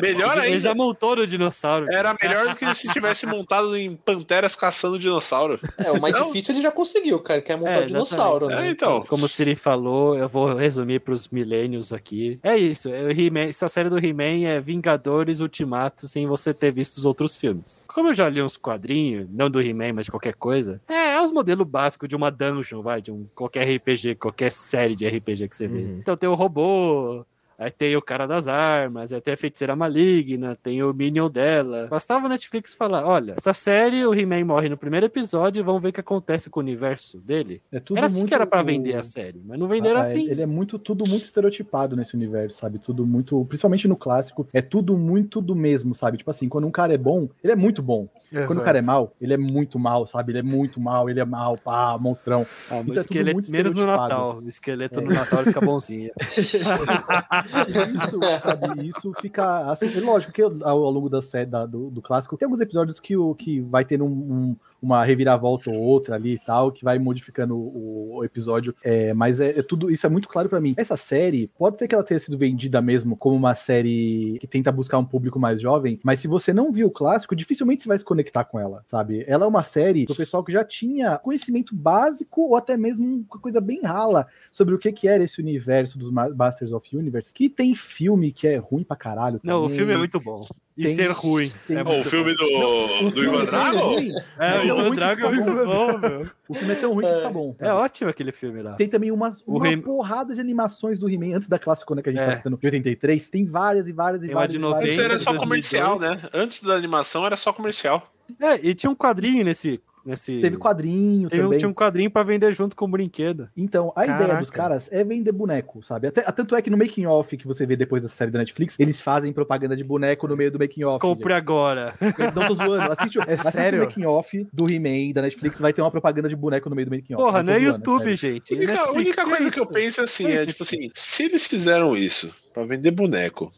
[0.00, 0.74] Melhor Ele já ainda.
[0.74, 1.86] montou no dinossauro.
[1.90, 5.58] Era melhor do que se tivesse montado em panteras caçando dinossauro.
[5.78, 6.26] É, o mais Não.
[6.26, 8.70] difícil ele já conseguiu, cara, que é montar É, dinossauro, É, né?
[8.70, 9.02] então.
[9.02, 12.38] Como o Siri falou, eu vou resumir pros milênios aqui.
[12.42, 13.12] É isso, é
[13.48, 17.86] essa série do He-Man é Vingadores Ultimato sem você ter visto os outros filmes.
[17.92, 21.22] Como eu já li uns quadrinhos, não do He-Man, mas de qualquer coisa, é, é
[21.22, 25.48] os modelos básicos de uma dungeon, vai, de um qualquer RPG, qualquer série de RPG
[25.48, 25.78] que você vê.
[25.80, 25.98] Uhum.
[26.00, 27.24] Então tem o robô,
[27.58, 31.86] Aí tem o cara das armas, aí tem a feiticeira maligna, tem o Minion dela.
[31.88, 35.82] Bastava o Netflix falar: olha, essa série o He-Man morre no primeiro episódio e vamos
[35.82, 37.62] ver o que acontece com o universo dele.
[37.70, 40.02] É tudo Era assim muito- que era pra vender a série, mas não venderam Ah,
[40.02, 40.28] assim.
[40.28, 42.78] Ele é muito, tudo muito estereotipado nesse universo, sabe?
[42.78, 46.18] Tudo muito, principalmente no clássico, é tudo muito do mesmo, sabe?
[46.18, 48.08] Tipo assim, quando um cara é bom, ele é muito bom.
[48.46, 50.32] Quando o cara é mal, ele é muito mal, sabe?
[50.32, 52.46] Ele é muito mal, ele é mal, pá, monstrão.
[52.70, 53.86] Ah, Então o é esqueleto, muito menos no.
[53.86, 54.38] Natal.
[54.42, 55.02] O esqueleto É.
[55.02, 56.10] no Natal fica bonzinho.
[56.20, 58.86] Isso, sabe?
[58.88, 59.86] Isso fica assim.
[59.96, 63.16] é Lógico que ao, longo da série da- do, do clássico tem alguns episódios que,
[63.16, 66.98] o, que vai tendo um- um- uma reviravolta ou outra ali e tal, que vai
[66.98, 68.74] modificando o, o episódio.
[68.82, 70.74] É, mas é, é tudo isso é muito claro pra mim.
[70.76, 74.72] Essa série pode ser que ela tenha sido vendida mesmo como uma série que tenta
[74.72, 77.98] buscar um público mais jovem, mas se você não viu o clássico, dificilmente você vai
[77.98, 79.24] se conectar com ela, sabe?
[79.26, 83.40] Ela é uma série pro pessoal que já tinha conhecimento básico ou até mesmo uma
[83.40, 87.32] coisa bem rala sobre o que, que era esse universo dos Ma- Masters of Universe,
[87.32, 89.40] que tem filme que é ruim pra caralho.
[89.42, 89.76] Não, o também.
[89.76, 90.44] filme é muito bom.
[90.76, 91.50] E Tem- ser ruim.
[91.68, 93.78] é o filme do, O do filme Ivan é Drago?
[93.78, 95.98] ruim, É, o é tão Ivan Drago é muito bom.
[95.98, 96.30] meu.
[96.48, 97.56] O filme é tão ruim que fica bom.
[97.58, 97.76] É sabe?
[97.80, 98.72] ótimo aquele filme lá.
[98.74, 102.00] Tem também umas, O uma He- porrada de animações do He-Man, antes da clássica, né,
[102.02, 102.26] que a gente É.
[102.26, 103.28] tá citando, de 83.
[103.28, 104.52] Tem várias e várias e Tem várias.
[104.54, 104.64] de e.
[104.64, 105.40] Antes 90, era só 2002.
[105.40, 106.18] comercial, né?
[106.32, 108.10] Antes da animação era só comercial.
[108.40, 110.40] É, e tinha um quadrinho nesse nesse.
[110.40, 111.58] Teve quadrinho Teve também.
[111.58, 113.48] tinha um quadrinho pra vender junto com o brinquedo.
[113.56, 114.40] Então, a ideia Caraca.
[114.40, 116.08] dos caras é vender boneco, sabe?
[116.08, 118.76] Até, tanto é que no making off que você vê depois dessa série da Netflix,
[118.78, 121.00] eles fazem propaganda de boneco no meio do making off.
[121.00, 121.94] Compre agora.
[122.34, 122.92] Não tô zoando.
[122.92, 123.82] Assiste, o- assiste sério?
[123.82, 126.86] o making off do He-Man da Netflix, vai ter uma propaganda de boneco no meio
[126.88, 127.24] do making off.
[127.24, 128.54] Porra, não é zoando, YouTube, gente.
[128.54, 130.46] A única, a Netflix única tem coisa que eu penso assim Tem é, isso.
[130.52, 133.50] tipo assim, se eles fizeram isso pra vender boneco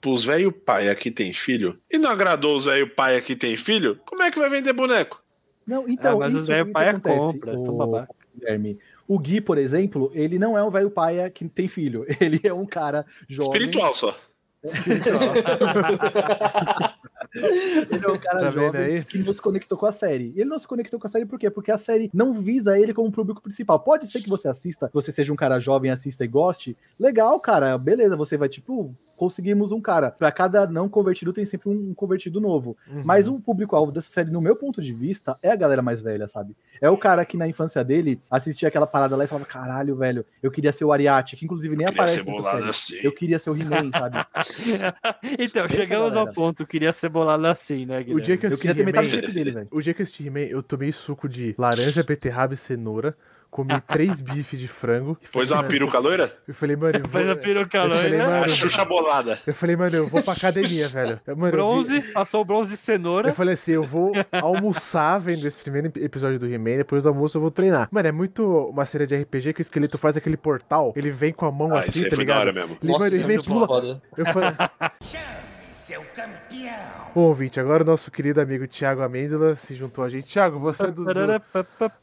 [0.00, 3.98] pros velho pai aqui tem filho, e não agradou os velho pai aqui tem filho,
[4.06, 5.22] como é que vai vender boneco?
[5.70, 8.14] Não, então, Ah, mas os isso velho que pai é acontece, compra, são o- babaca.
[8.36, 8.78] Guilherme.
[9.06, 12.04] O Gui, por exemplo, ele não é um velho paia que tem filho.
[12.20, 13.60] Ele é um cara jovem.
[13.60, 14.16] Espiritual só.
[17.90, 19.04] Ele é um cara Tá jovem aí?
[19.04, 20.32] que não se conectou com a série.
[20.36, 21.50] E ele não se conectou com a série por quê?
[21.50, 23.78] Porque a série não visa ele como público principal.
[23.80, 26.76] Pode ser que você assista, você seja um cara jovem, assista e goste.
[26.98, 27.76] Legal, cara.
[27.78, 30.10] Beleza, você vai, tipo, conseguimos um cara.
[30.10, 32.76] Pra cada não convertido tem sempre um convertido novo.
[32.88, 33.02] Uhum.
[33.04, 36.26] Mas o público-alvo dessa série, no meu ponto de vista, é a galera mais velha,
[36.26, 36.56] sabe?
[36.80, 40.24] É o cara que na infância dele assistia aquela parada lá e falava: caralho, velho,
[40.42, 42.70] eu queria ser o Ariate, que inclusive nem aparece ser nessa bolado série.
[42.70, 42.96] assim.
[43.06, 44.16] Eu queria ser o He-Man, sabe?
[45.38, 46.34] então, Essa chegamos ao galera.
[46.34, 46.66] ponto.
[46.66, 48.14] Queria ser bolado assim, né, Guilherme?
[48.14, 49.68] O dia que eu Eu queria ter metade do shape dele, velho.
[49.70, 53.16] o dia que eu assisti He-Man, eu tomei suco de laranja, beterraba e cenoura,
[53.50, 55.18] comi três bifes de frango.
[55.20, 56.32] e Pôs falei, uma peruca loira?
[56.46, 57.10] Eu falei, mano, eu vou...
[57.10, 58.24] Faz a peruca eu falei, loira.
[58.30, 59.38] mano, A Xuxa bolada.
[59.46, 61.20] eu falei, mano, eu vou pra academia, velho.
[61.26, 63.28] Mano, eu vi- Bronze, passou o bronze de cenoura.
[63.30, 67.08] Eu falei assim, eu vou almoçar vendo esse primeiro ep- episódio do He-Man, depois do
[67.08, 67.88] almoço eu vou treinar.
[67.90, 71.32] Mano, é muito uma série de RPG que o esqueleto faz aquele portal, ele vem
[71.32, 72.68] com a mão Ah, assim, tá foi da hora ligado?
[72.68, 72.78] mesmo.
[72.82, 73.66] Ele, Nossa, mano, ele é vem pula.
[73.66, 74.02] foda.
[74.16, 74.50] Eu falei,
[75.02, 75.24] Chame
[75.72, 76.99] seu campeão.
[77.14, 80.28] Bom, ouvinte, agora o nosso querido amigo Thiago Amêndola se juntou a gente.
[80.28, 81.42] Thiago, você é do, do-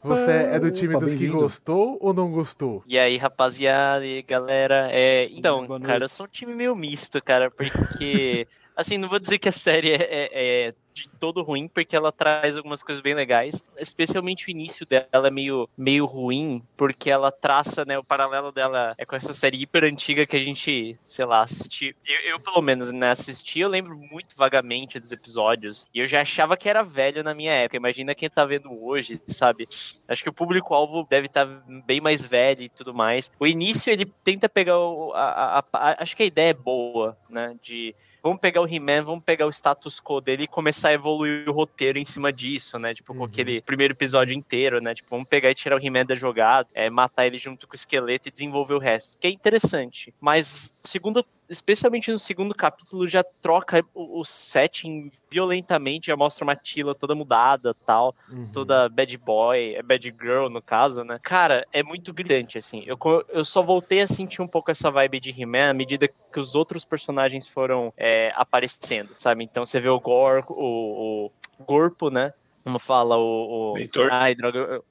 [0.02, 2.82] você é do time Opa, dos que gostou ou não gostou?
[2.86, 7.22] E aí, rapaziada e galera, é, então, Boa cara, eu sou um time meio misto,
[7.22, 10.30] cara, porque, assim, não vou dizer que a série é, é-
[10.68, 15.28] é de todo ruim, porque ela traz algumas coisas bem legais, especialmente o início dela
[15.28, 19.60] é meio, meio ruim, porque ela traça, né, o paralelo dela é com essa série
[19.62, 23.68] hiper antiga que a gente, sei lá, assisti, eu, eu, pelo menos, né, assisti, eu
[23.68, 27.76] lembro muito vagamente dos episódios, e eu já achava que era velho na minha época,
[27.76, 29.68] imagina quem tá vendo hoje, sabe?
[30.06, 31.46] Acho que o público-alvo deve estar
[31.86, 33.30] bem mais velho e tudo mais.
[33.38, 37.16] O início ele tenta pegar o, a, a- a- Acho que a ideia é boa,
[37.28, 37.54] né?
[37.62, 41.48] De vamos pegar o He-Man, vamos pegar o status quo dele e começar a evoluir
[41.48, 42.94] o roteiro em cima disso, né?
[42.94, 43.26] Tipo, com Uhum.
[43.26, 44.94] aquele primeiro episódio inteiro, né?
[44.94, 47.76] Tipo, vamos pegar e tirar o He-Man da jogada, é, matar ele junto com o
[47.76, 49.16] esqueleto e desenvolver o resto.
[49.18, 50.12] Que é interessante.
[50.20, 51.24] Mas, segundo.
[51.48, 57.14] Especialmente no segundo capítulo, já troca o, o setting violentamente, já mostra uma Tila toda
[57.14, 58.50] mudada tal Uhum.
[58.52, 61.18] toda bad boy, é bad girl no caso, né?
[61.22, 62.84] Cara, é muito gritante, assim.
[62.86, 62.98] Eu,
[63.30, 66.54] eu só voltei a sentir um pouco essa vibe de He-Man à medida que os
[66.54, 69.44] outros personagens foram é, aparecendo, sabe?
[69.44, 72.32] Então você vê o Gor, o, o Gorpo, né?
[72.62, 73.72] Como fala o.
[73.72, 73.74] o...
[74.10, 74.82] Ai, droga.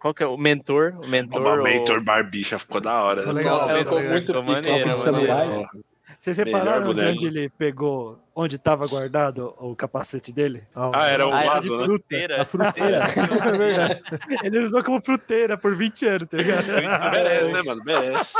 [0.00, 0.94] Qual que é o mentor?
[1.04, 1.60] O mentor.
[1.60, 3.24] O- mentor barbicha ficou da hora.
[3.26, 3.32] Né?
[3.32, 4.42] legal, Nossa, tá ficou muito pica.
[4.42, 5.68] maneiro, maneiro.
[6.18, 10.62] Vocês repararam onde ele pegou, onde tava guardado o capacete dele?
[10.74, 11.84] Ah, era o Ah, era vaso, de né?
[11.84, 12.42] fruteira.
[12.42, 13.00] A fruteira.
[13.46, 14.02] É verdade.
[14.42, 16.66] Ele usou como fruteira por 20 anos, tá ligado?
[17.10, 17.80] Merece, né, mano?
[17.84, 18.34] Merece.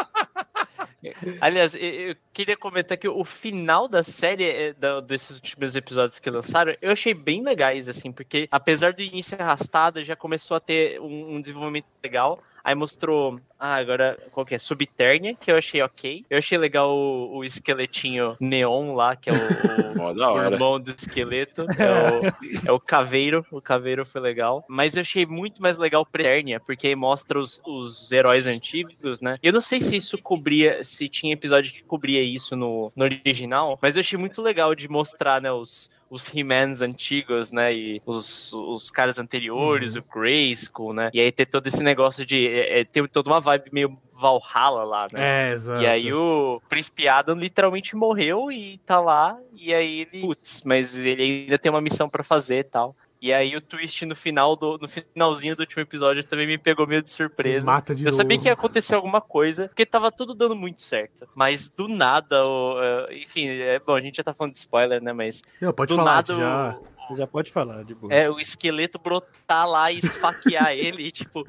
[1.41, 4.75] Aliás, eu- queria comentar que o final da série, é,
[5.07, 10.05] desses últimos episódios que lançaram, eu achei bem legais, assim, porque apesar do início arrastado,
[10.05, 12.43] já começou a ter um, um desenvolvimento legal.
[12.63, 14.59] Aí mostrou, ah, agora, qual que é?
[14.59, 16.25] Subternia, que eu achei ok.
[16.29, 19.37] Eu achei legal o, o esqueletinho neon lá, que é o,
[19.99, 21.63] o- o irmão do esqueleto.
[21.79, 22.21] É o,
[22.69, 23.45] é o caveiro.
[23.51, 24.65] O caveiro foi legal.
[24.69, 29.37] Mas eu achei muito mais legal Preternia, porque aí mostra os, os heróis antigos, né?
[29.43, 33.79] Eu não sei se isso cobria, se tinha episódio que cobria isso no, no original,
[33.81, 35.91] mas eu achei muito legal de mostrar, né, os.
[36.11, 37.73] Os He-Mans antigos, né?
[37.73, 41.11] E os, os caras anteriores, o Grayskull, né?
[41.15, 42.49] E aí ter todo esse negócio de.
[42.49, 45.49] É, é, ter toda uma vibe meio Valhalla lá, né?
[45.49, 45.83] É, exato.
[45.83, 50.95] E aí o Príncipe Adam literalmente morreu e tá lá, e aí ele, putz, mas
[50.95, 52.95] ele ainda tem uma missão pra fazer e tal.
[53.23, 56.87] E aí o twist no final do no finalzinho do último episódio também me pegou
[56.87, 57.67] meio de surpresa.
[57.67, 58.17] Mata de Eu novo.
[58.17, 61.29] sabia que ia acontecer alguma coisa, porque tava tudo dando muito certo.
[61.35, 65.03] Mas do nada, o, eh, enfim, é, bom, a gente já tá falando de spoiler,
[65.03, 65.13] né?
[65.13, 66.79] Mas Não, pode do falar, nada já.
[67.17, 68.13] Já pode falar, de boa.
[68.13, 71.45] é, o esqueleto brotar lá e esfaquear ele, e, tipo,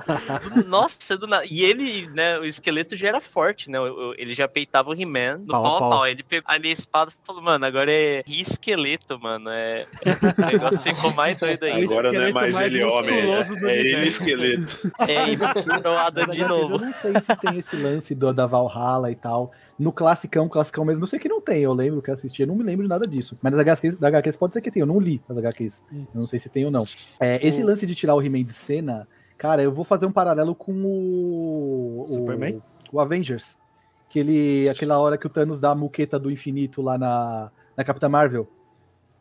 [0.65, 1.45] nossa, do nada.
[1.49, 3.77] E ele, né, o esqueleto já era forte, né?
[4.17, 5.89] Ele já peitava o He-Man no Pau a pau pau.
[5.89, 6.07] pau.
[6.07, 9.49] Ele pegou ali a espada e falou, mano, agora é esqueleto, mano.
[9.51, 9.85] É...
[10.41, 11.81] O negócio ficou mais doido ainda.
[11.91, 14.91] Agora não é esqueleto mais mais ele homem, musculoso do é, é ele esqueleto.
[15.07, 15.37] É, e
[16.05, 16.75] Adam de novo.
[16.75, 19.51] Eu não sei se tem esse lance do, da Valhalla e tal.
[19.81, 21.61] No classicão, classicão mesmo, eu sei que não tem.
[21.63, 23.37] Eu lembro que eu assisti, eu não me lembro de nada disso.
[23.41, 25.83] Mas nas HQs, da HQs pode ser que tenha, eu não li as HQs.
[25.91, 26.07] HQs.
[26.13, 26.83] Eu não sei se tem ou não.
[27.19, 30.11] É, esse O- lance de tirar o He-Man de cena, cara, eu vou fazer um
[30.11, 32.01] paralelo com o.
[32.03, 32.61] o- Superman?
[32.91, 33.57] O, Avengers.
[34.09, 34.69] Que ele.
[34.69, 38.47] Aquela hora que o Thanos dá a muqueta do infinito lá na, na Capitã Marvel.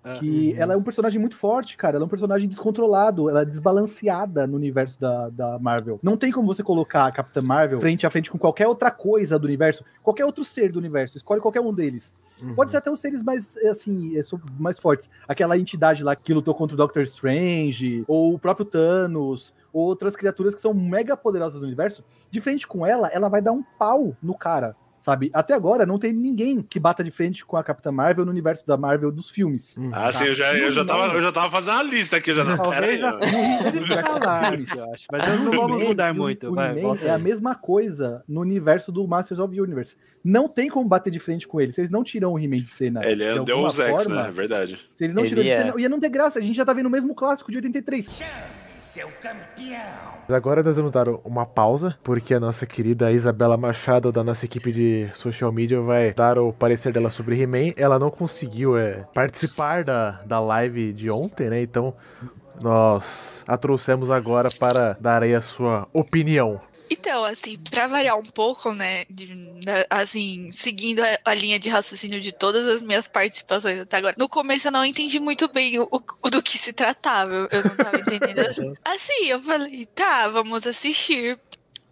[0.03, 1.97] Ah, Que ela é um personagem muito forte, cara.
[1.97, 5.99] Ela é um personagem descontrolado, ela é desbalanceada no universo da, da Marvel.
[6.03, 9.39] Não tem como você colocar a Capitã Marvel frente a frente com qualquer outra coisa
[9.39, 11.17] do universo, qualquer outro ser do universo.
[11.17, 12.15] Escolhe qualquer um deles.
[12.41, 12.55] Uhum.
[12.55, 15.11] Pode ser até os seres mais, assim, é, so- mais fortes.
[15.29, 20.17] Aquela entidade lá que lutou contra o Doctor Strange, ou o próprio Thanos, ou outras
[20.17, 22.03] criaturas que são mega poderosas do universo.
[22.31, 24.75] De frente com ela, ela vai dar um pau no cara.
[25.03, 25.31] Sabe?
[25.33, 28.67] Até agora não tem ninguém que bata de frente com a Capitã Marvel no universo
[28.67, 29.77] da Marvel dos filmes.
[29.79, 29.91] Uhum.
[29.93, 32.35] Ah, sim, eu já, eu, já tava, eu já tava fazendo a lista aqui.
[32.35, 33.13] Já, não, Talvez a
[33.67, 35.07] eles escalaram, eu acho.
[35.11, 36.49] Mas eu não vamos mudar o- muito.
[36.51, 39.97] O vai, é a mesma coisa no universo do Masters of the Universe.
[40.23, 41.73] Não tem como bater de frente com ele.
[41.73, 43.05] Vocês não tiram o He-Man de cena.
[43.05, 44.23] Ele é de alguma Deus Ex, forma.
[44.23, 44.29] né?
[44.29, 44.79] É verdade.
[45.01, 45.59] Eles não Ele tiram ele de é.
[45.61, 46.39] cena, ia não ter graça.
[46.39, 48.05] A gente já tá vendo o mesmo clássico de 83.
[48.05, 48.31] Chame
[48.91, 50.19] seu campeão.
[50.29, 54.73] Agora nós vamos dar uma pausa, porque a nossa querida Isabela Machado, da nossa equipe
[54.73, 57.73] de social media, vai dar o parecer dela sobre He-Man.
[57.77, 61.63] Ela não conseguiu é, participar da, da live de ontem, né?
[61.63, 61.95] Então
[62.61, 66.61] nós a trouxemos agora para dar aí a sua opinião.
[66.91, 69.31] Então, assim, pra variar um pouco, né, de-
[69.89, 74.29] assim, seguindo a, a linha de raciocínio de todas as minhas participações até agora, no
[74.29, 75.89] começo eu não entendi muito bem o,
[76.23, 78.73] o- do que se tratava, eu, não tava entendendo assim.
[78.85, 81.39] Assim, eu falei, tá, vamos assistir.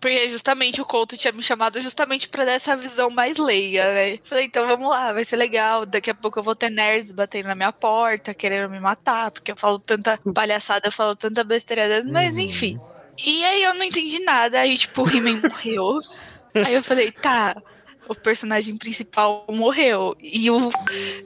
[0.01, 4.17] Porque justamente o Couto tinha me chamado justamente pra dar essa visão mais leiga, né?
[4.23, 5.85] Falei, então vamos lá, vai ser legal.
[5.85, 9.51] Daqui a pouco eu vou ter nerds batendo na minha porta, querendo me matar, porque
[9.51, 12.79] eu falo tanta palhaçada, eu falo tanta besteira, mas enfim.
[13.25, 14.61] E aí eu não entendi nada.
[14.61, 15.99] Aí, tipo, o He-Man morreu.
[16.55, 17.57] Aí eu falei, tá,
[18.09, 20.17] o personagem principal morreu.
[20.23, 20.71] E o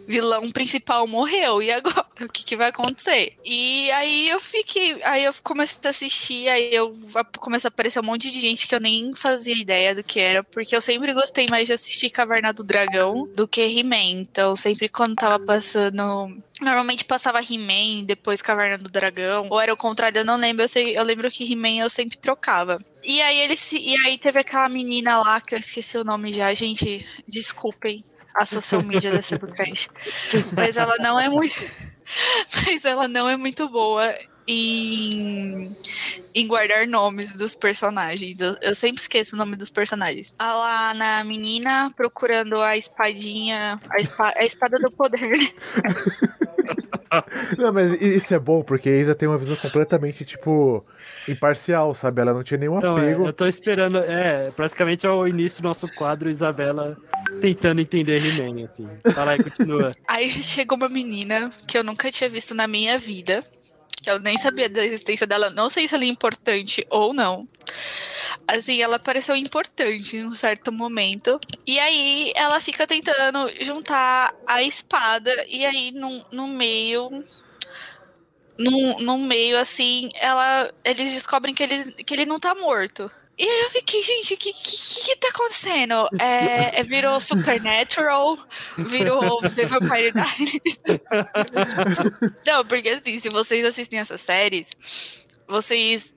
[0.06, 1.62] vilão principal morreu.
[1.62, 2.02] E agora?
[2.22, 3.36] O que, que vai acontecer?
[3.44, 5.02] E aí eu fiquei.
[5.02, 6.94] Aí eu comecei a assistir, aí eu
[7.38, 10.44] comecei a aparecer um monte de gente que eu nem fazia ideia do que era.
[10.44, 14.20] Porque eu sempre gostei mais de assistir Caverna do Dragão do que He-Man.
[14.20, 16.40] Então, sempre quando tava passando.
[16.60, 19.48] Normalmente passava He-Man, depois Caverna do Dragão.
[19.50, 20.62] Ou era o contrário, eu não lembro.
[20.62, 22.78] Eu, sei, eu lembro que He-Man eu sempre trocava.
[23.04, 26.32] E aí ele se, E aí teve aquela menina lá, que eu esqueci o nome
[26.32, 27.06] já, gente.
[27.26, 29.90] Desculpem a social media dessa podcast.
[30.56, 31.54] Mas ela não é muito.
[32.66, 34.04] Mas ela não é muito boa
[34.46, 35.74] em,
[36.34, 38.38] em guardar nomes dos personagens.
[38.40, 40.34] Eu, eu sempre esqueço o nome dos personagens.
[40.38, 45.32] A lá na menina procurando a espadinha, a, espa- a espada do poder.
[47.58, 50.84] Não, mas isso é bom, porque a Isa tem uma visão completamente, tipo,
[51.28, 52.20] imparcial, sabe?
[52.20, 53.26] Ela não tinha nenhum Então, é, apego.
[53.26, 53.98] eu tô esperando.
[53.98, 56.96] É, praticamente é o início do nosso quadro, Isabela
[57.40, 58.88] tentando entender He-Man, assim.
[59.14, 59.92] Fala aí, continua.
[60.06, 63.44] Aí chegou uma menina que eu nunca tinha visto na minha vida.
[64.02, 65.48] Que eu nem sabia da existência dela.
[65.50, 67.46] Não sei se ela é importante ou não.
[68.48, 71.40] Assim, ela pareceu importante em um certo momento.
[71.66, 75.30] E aí ela fica tentando juntar a espada.
[75.48, 77.22] E aí no, no meio.
[78.62, 83.10] No, no meio, assim, ela, eles descobrem que ele, que ele não tá morto.
[83.38, 86.06] E aí eu fiquei, gente, o que, que, que tá acontecendo?
[86.20, 88.38] É, é- virou Supernatural,
[88.76, 90.78] virou The Vampire Diaries.
[92.46, 94.68] Não, porque assim, se vocês assistem essas séries,
[95.48, 96.14] vocês.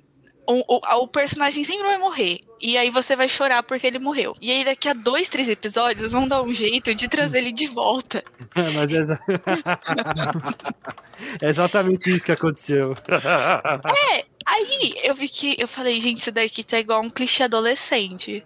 [0.48, 2.40] O, o, o personagem sempre vai morrer.
[2.62, 4.36] E aí você vai chorar porque ele morreu.
[4.42, 7.68] E aí daqui a dois, três episódios vão dar um jeito de trazer ele de
[7.68, 8.24] volta.
[8.56, 9.20] É, Mas é, exa-
[11.42, 12.96] é exatamente isso que aconteceu.
[14.14, 18.44] É, aí eu vi que eu falei, gente, isso daqui tá igual um clichê adolescente.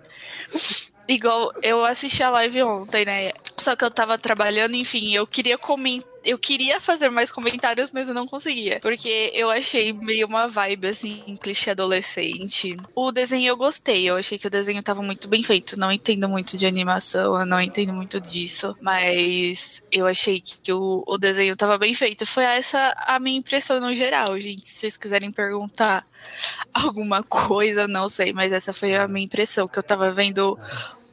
[1.10, 3.32] Igual eu assisti a live ontem, né?
[3.58, 6.08] Só que eu tava trabalhando, enfim, eu queria comentar.
[6.24, 8.80] Eu queria fazer mais comentários, mas eu não conseguia.
[8.82, 12.76] Porque eu achei meio uma vibe, assim, clichê adolescente.
[12.94, 14.08] O desenho eu gostei.
[14.08, 15.80] Eu achei que o desenho tava muito bem feito.
[15.80, 18.76] Não entendo muito de animação, eu não entendo muito disso.
[18.82, 22.26] Mas eu achei que o, o desenho tava bem feito.
[22.26, 24.68] Foi essa a minha impressão no geral, gente.
[24.68, 26.06] Se vocês quiserem perguntar
[26.72, 28.34] alguma coisa, não sei.
[28.34, 29.70] Mas essa foi a minha impressão.
[29.70, 30.60] Que eu tava vendo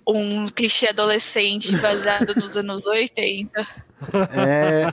[0.07, 3.67] um clichê adolescente baseado nos anos 80.
[4.33, 4.93] É.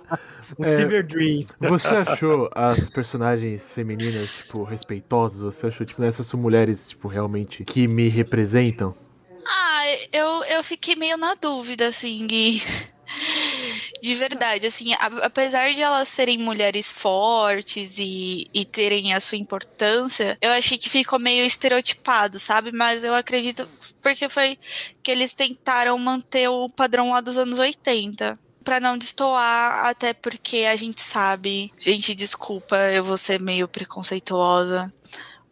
[0.57, 0.77] O É.
[0.77, 1.45] Fever Dream.
[1.59, 5.41] Você achou as personagens femininas, tipo, respeitosas?
[5.41, 8.93] Você achou, tipo, essas são mulheres, tipo, realmente que me representam?
[9.47, 12.61] Ah, eu, eu fiquei meio na dúvida, assim, Gui.
[14.03, 20.37] De verdade, assim, apesar de elas serem mulheres fortes e, e terem a sua importância,
[20.41, 22.73] eu achei que ficou meio estereotipado, sabe?
[22.73, 23.65] Mas eu acredito
[24.01, 24.59] porque foi
[25.01, 28.37] que eles tentaram manter o padrão lá dos anos 80.
[28.61, 31.71] para não destoar, até porque a gente sabe.
[31.79, 34.85] Gente, desculpa, eu vou ser meio preconceituosa.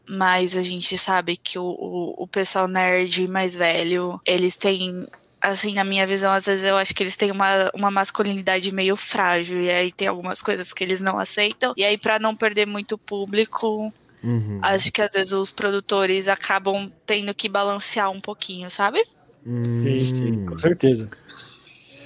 [0.10, 5.08] Mas a gente sabe que o, o, o pessoal nerd mais velho, eles têm
[5.42, 8.96] assim, na minha visão, às vezes eu acho que eles têm uma, uma masculinidade meio
[8.96, 9.60] frágil.
[9.62, 11.74] E aí tem algumas coisas que eles não aceitam.
[11.76, 13.92] E aí, para não perder muito público,
[14.24, 14.60] Uhum.
[14.62, 19.04] acho que às vezes os produtores acabam tendo que balancear um pouquinho, sabe?
[19.44, 21.08] Sim, sim, com certeza.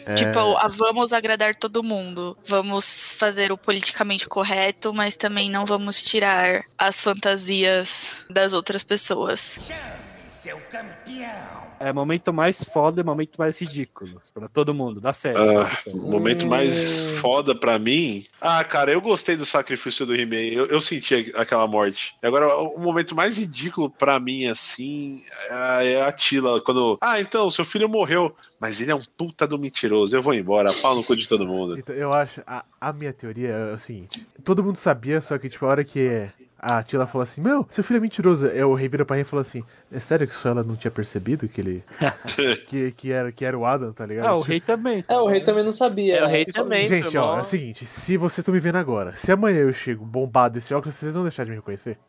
[0.05, 2.37] É, Tipo, ah, vamos agradar todo mundo.
[2.45, 2.85] Vamos
[3.17, 9.59] fazer o politicamente correto, mas também não vamos tirar as fantasias das outras pessoas.
[9.65, 11.54] Chame seu campeão.
[11.85, 14.19] É momento mais foda e momento mais ridículo.
[14.33, 15.37] Pra todo mundo, da série.
[15.37, 18.25] Ah, momento mais foda pra mim.
[18.41, 20.51] Ah, cara, eu gostei do sacrifício do He-Man.
[20.51, 22.15] Eu, eu senti aquela morte.
[22.23, 25.21] Agora, o momento mais ridículo pra mim, assim,
[25.51, 26.59] é é a Tila.
[26.59, 26.97] Quando.
[26.99, 28.35] Ah, então, seu filho morreu.
[28.59, 30.15] Mas ele é um puta do mentiroso.
[30.15, 30.73] Eu vou embora.
[30.81, 31.77] Pau no cu de todo mundo.
[31.77, 32.41] Então, eu acho.
[32.47, 35.83] A, a minha teoria é o seguinte: todo mundo sabia, só que, tipo, a hora
[35.83, 36.27] que
[36.65, 38.47] a Tila falou assim: Meu, seu filho é mentiroso.
[38.47, 40.75] Eu, o rei vira pra mim e falou assim: É sério que só ela não
[40.75, 41.83] tinha percebido que ele.
[42.67, 44.25] que, que, era, que era o Adam, tá ligado?
[44.25, 45.05] Ah, o rei também.
[45.07, 46.17] É, o rei também não sabia.
[46.17, 46.87] É, o rei Tipo, também.
[46.87, 50.03] Gente, ó, é o seguinte: se vocês estão me vendo agora, se amanhã eu chego
[50.03, 51.99] bombado desse óculos, vocês vão deixar de me reconhecer?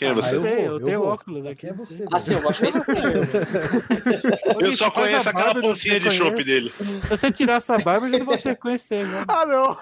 [0.00, 0.30] Quem é Ah, você?
[0.30, 1.08] Eu, eu sei, eu eu tenho vou.
[1.10, 1.66] óculos aqui.
[1.66, 2.04] Aqui é você.
[2.10, 3.20] Assim, eu achei estranho.
[4.60, 6.72] Eu só a conheço aquela pancinha de chope dele.
[7.02, 9.06] Se você tirar essa barba, eu já não vou te reconhecer.
[9.06, 9.24] né?
[9.28, 9.76] Ah, não!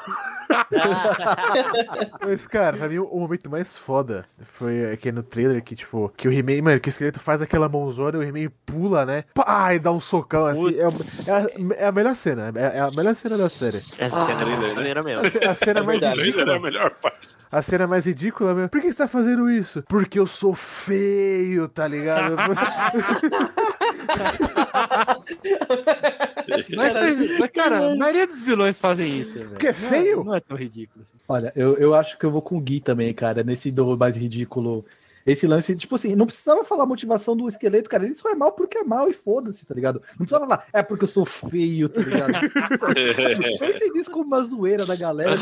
[2.27, 6.29] Mas, cara, pra mim o momento mais foda foi aqui no trailer que, tipo, que
[6.29, 9.25] o He-Man, mano, que o esqueleto faz aquela mãozona e o He-Man pula, né?
[9.35, 10.75] Pá, e dá um socão assim.
[10.77, 10.81] É,
[11.31, 11.47] é a,
[11.85, 13.83] é a melhor cena, é, é a melhor cena da série.
[13.99, 14.71] Essa cena trailer, né?
[14.71, 15.27] é maneira mesmo.
[15.27, 16.21] A, ce- a cena É mais verdade.
[16.23, 16.61] Ele era a ridícula.
[16.61, 17.28] melhor parte.
[17.51, 18.69] A cena mais ridícula, meu.
[18.69, 19.83] Por que você tá fazendo isso?
[19.89, 22.37] Porque eu sou feio, tá ligado?
[26.77, 29.51] Mas, faz- mas, cara, a maioria dos vilões fazem isso, velho.
[29.51, 30.25] Porque é Não feio?
[30.25, 31.15] Não é tão ridículo assim.
[31.29, 34.17] Olha, eu, eu acho que eu vou com o Gui também, cara, nesse do mais
[34.17, 34.85] ridículo.
[35.27, 38.05] Esse lance, tipo assim, não precisava falar a motivação do esqueleto, cara.
[38.05, 40.01] Ele só é mal porque é mal e foda-se, tá ligado?
[40.11, 42.33] Não precisava falar, é porque eu sou feio, tá ligado?
[43.61, 45.37] eu entendi isso como uma zoeira da galera.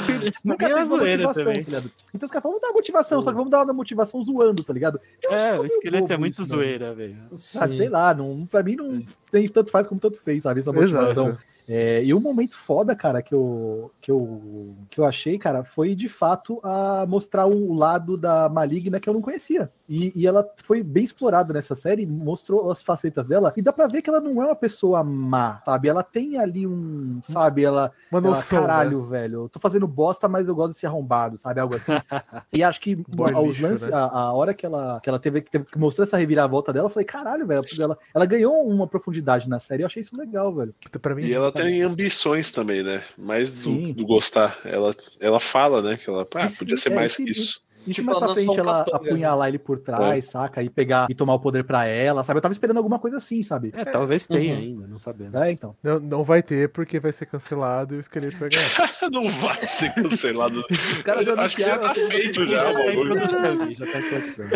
[0.44, 1.64] Nunca é teve motivação, também.
[1.64, 1.90] tá ligado?
[2.14, 4.72] Então os caras falam, vamos dar motivação, só que vamos dar uma motivação zoando, tá
[4.72, 5.00] ligado?
[5.22, 6.62] Eu É, o esqueleto é muito isso, mano.
[6.62, 7.16] zoeira, velho.
[7.36, 10.60] Sabe, sei lá, não, pra mim não tem tanto faz como tanto fez, sabe?
[10.60, 11.28] Essa motivação.
[11.28, 11.55] Exato.
[11.68, 15.94] É, e um momento foda, cara, que eu, que, eu, que eu achei, cara, foi
[15.94, 19.70] de fato a mostrar o lado da maligna que eu não conhecia.
[19.88, 23.86] E, e ela foi bem explorada nessa série, mostrou as facetas dela, e dá pra
[23.86, 25.88] ver que ela não é uma pessoa má, sabe?
[25.88, 27.64] Ela tem ali um, sabe?
[27.64, 28.60] Ela, Uma ela, noção.
[28.60, 28.66] né?
[28.66, 31.60] caralho, velho, eu tô fazendo bosta, mas eu gosto de ser arrombado, sabe?
[31.60, 31.92] Algo assim.
[32.52, 33.94] e acho que Boy aos lixo, lances, né?
[33.94, 36.86] a, a hora que ela, que ela teve, que teve que mostrar essa reviravolta dela,
[36.86, 40.52] eu falei, caralho, velho, ela, ela ganhou uma profundidade na série, eu achei isso legal,
[40.52, 40.74] velho.
[41.00, 43.02] Pra mim, E ela tem ambições também, né?
[43.16, 44.58] Mais do, do gostar.
[44.64, 45.96] Ela, ela fala, né?
[45.96, 47.66] Que ela ah, Esse- podia ser é, mais esse- que isso.
[47.86, 50.60] E se Tipo, mais pra ela frente ela capanga, apunhalar ele por trás, saca?
[50.60, 52.38] E pegar e tomar o poder pra ela, sabe?
[52.38, 53.70] Eu tava esperando alguma coisa assim, sabe?
[53.76, 54.60] É, talvez tenha Uhum.
[54.60, 55.40] ainda, não sabemos.
[55.40, 55.76] É, então.
[55.84, 58.70] não, não vai ter porque vai ser cancelado e o esqueleto vai ganhar.
[59.12, 60.64] Não vai ser cancelado.
[60.96, 64.46] Os caras já Acho que já tá feito já, Já tá já tá em produção.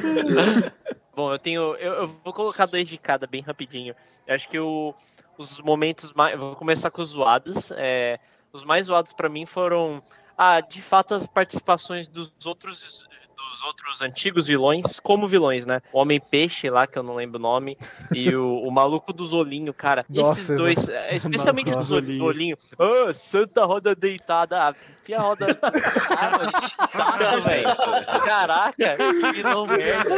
[1.14, 1.60] Bom, eu tenho.
[1.76, 3.94] Eu, eu vou colocar dois de cada bem rapidinho.
[4.26, 4.94] Eu acho que o-
[5.40, 6.38] os momentos mais.
[6.38, 7.70] Vou começar com os zoados.
[7.72, 8.18] É,
[8.52, 10.02] os mais zoados pra mim foram.
[10.36, 13.08] Ah, de fato, as participações dos outros.
[13.50, 15.82] Dos outros antigos vilões, como vilões, né?
[15.92, 17.76] O Homem-Peixe lá, que eu não lembro o nome,
[18.14, 20.06] e o, o maluco do Zolinho, cara.
[20.08, 22.56] Nossa, esses dois, é, especialmente Maluco do do Zo- Zolinho.
[22.78, 23.08] Zolinho.
[23.08, 24.68] Ô, Santa Roda deitada.
[24.68, 24.74] Ah,
[25.10, 25.58] enfia a roda.
[25.62, 27.76] Ah, chato, velho.
[28.24, 30.14] Caraca, que vilão merda.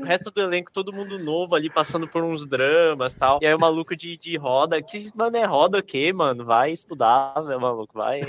[0.00, 3.38] O resto do elenco, todo mundo novo ali, passando por uns dramas e tal.
[3.42, 4.80] E aí o maluco de, de roda.
[4.82, 6.44] Que, mano, é roda o quê, mano?
[6.44, 7.92] Vai estudar, meu maluco.
[8.02, 8.20] Vai,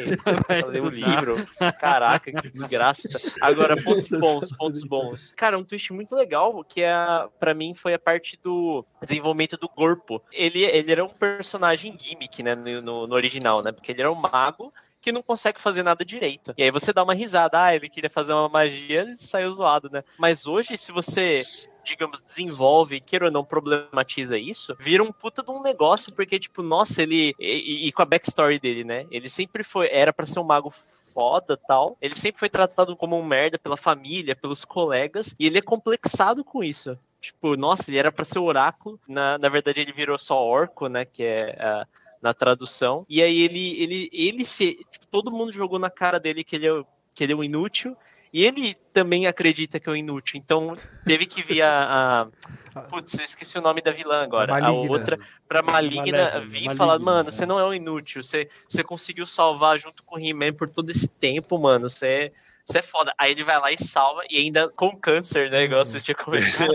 [0.48, 1.10] Vai ler o estudar.
[1.22, 1.48] livro.
[1.80, 3.08] Caraca, que desgraça.
[3.42, 5.34] Agora, pontos bons, pontos bons.
[5.36, 6.94] Cara, um twist muito legal, que é,
[7.40, 10.22] pra mim foi a parte do desenvolvimento do corpo.
[10.32, 13.72] Ele, ele era um personagem gimmick, né, no- no original, né?
[13.72, 14.72] Porque ele era um mago
[15.04, 16.54] que não consegue fazer nada direito.
[16.58, 19.90] E aí você dá uma risada, ah, ele queria fazer uma magia e saiu zoado,
[19.92, 20.02] né?
[20.18, 21.44] Mas hoje, se você
[21.84, 26.64] digamos, desenvolve, queira ou não, problematiza isso, vira um puta de um negócio, porque, tipo,
[26.64, 27.36] nossa, ele.
[27.38, 29.06] E, e com a backstory dele, né?
[29.12, 29.90] Ele sempre foi.
[29.92, 30.74] Era pra ser um mago
[31.14, 31.98] foda tal.
[32.02, 36.44] Ele sempre foi tratado como um merda pela família, pelos colegas, e ele é complexado
[36.44, 36.98] com isso.
[37.20, 39.00] Tipo, nossa, ele era pra ser oráculo.
[39.08, 41.06] Na, na verdade, ele virou só orco, né?
[41.06, 41.58] Que é.
[41.60, 41.88] ah,
[42.24, 43.06] na tradução.
[43.10, 44.80] E aí ele, ele, ele se.
[44.90, 47.96] Tipo, todo mundo jogou na cara dele que ele é, que ele é um inútil.
[48.32, 50.42] E ele também acredita que é um inútil.
[50.44, 50.74] Então
[51.06, 52.26] teve que vir a.
[52.74, 52.82] a...
[52.90, 54.56] Putz, eu esqueci o nome da vilã agora.
[54.56, 54.92] A Maligna.
[54.92, 58.24] outra, pra Maligna vir e Maligna, falar: Mano, você não é um inútil.
[58.24, 61.90] Você, você conseguiu salvar junto com o He-Man por todo esse tempo, mano.
[61.90, 62.32] Você é.
[62.66, 63.14] Você é foda.
[63.18, 65.64] Aí ele vai lá e salva, e ainda com câncer, né?
[65.66, 66.74] Igual vocês tinham comentado.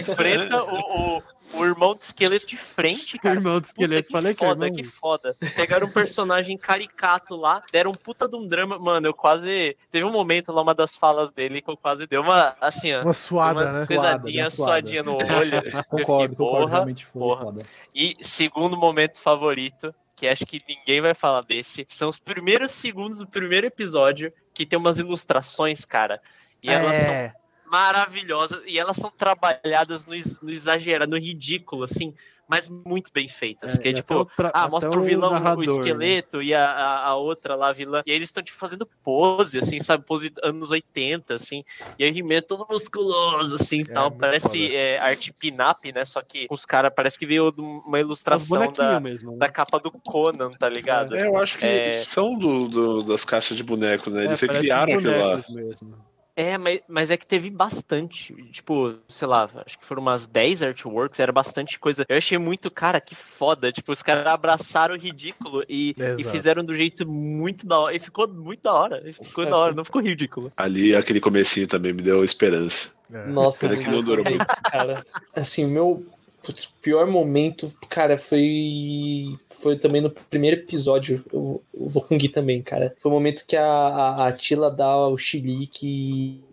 [0.00, 1.22] Enfrenta o, o,
[1.52, 3.34] o irmão do esqueleto de frente, O cara.
[3.34, 4.76] irmão do Puta, esqueleto, que falei que é foda, irmão.
[4.82, 5.36] que foda.
[5.56, 8.78] Pegaram um personagem caricato lá, deram um puta de um drama.
[8.78, 9.76] Mano, eu quase.
[9.90, 12.56] Teve um momento lá, uma das falas dele, que eu quase deu uma.
[12.60, 13.02] Assim, ó.
[13.02, 13.86] Uma suada, uma né?
[13.86, 14.72] pesadinha, Suada, suada.
[14.72, 15.54] suadinha no olho.
[15.56, 17.44] Eu fiquei, Concordo, concordo, porra, realmente foi porra.
[17.44, 17.62] foda.
[17.94, 23.18] E segundo momento favorito, que acho que ninguém vai falar desse, são os primeiros segundos
[23.18, 26.20] do primeiro episódio, que tem umas ilustrações, cara.
[26.62, 27.34] E elas são É.
[27.70, 32.12] maravilhosas e elas são trabalhadas no, no exagerado, no ridículo, assim,
[32.48, 33.78] mas muito bem feitas.
[33.78, 35.72] que é tipo, ah, mostra o o vilão, narrador, o né?
[35.84, 38.02] esqueleto e a, a, a outra lá, a vilã.
[38.04, 40.04] E aí eles estão tipo fazendo pose, assim, sabe?
[40.04, 41.62] Pose anos 80, assim.
[41.96, 44.10] E aí He-Man é todo musculoso, assim, É, tal.
[44.10, 46.04] Parece é, arte pin-up, né?
[46.04, 49.30] Só que os caras parece que veio de uma ilustração da, mesmo.
[49.30, 49.38] né?
[49.38, 51.14] da capa do Conan, tá ligado?
[51.16, 51.90] É, eu acho que É.
[51.92, 54.24] são do, do- das caixas de bonecos, né?
[54.24, 55.36] Eles É, recriaram aquilo lá.
[55.36, 56.09] mesmo.
[56.36, 58.34] É, mas, mas é que teve bastante.
[58.52, 62.04] Tipo, sei lá, acho que foram umas 10 artworks, era bastante coisa.
[62.08, 63.72] Eu achei muito, cara, que foda.
[63.72, 67.96] Tipo, os caras abraçaram o ridículo e, e fizeram do jeito muito da hora.
[67.96, 69.02] E ficou muito da hora.
[69.12, 70.52] Ficou da hora, não ficou ridículo.
[70.56, 72.88] Ali, aquele comecinho também me deu esperança.
[73.12, 73.26] É.
[73.26, 74.46] Nossa, Pena que não durou muito.
[74.64, 75.04] cara.
[75.34, 76.06] Assim, o meu
[76.42, 81.24] putz, pior momento, cara, foi foi também no primeiro episódio.
[81.32, 82.94] Eu, eu vou com o Gui também, cara.
[82.98, 85.86] Foi o momento que a, a, a Tila dá o chilique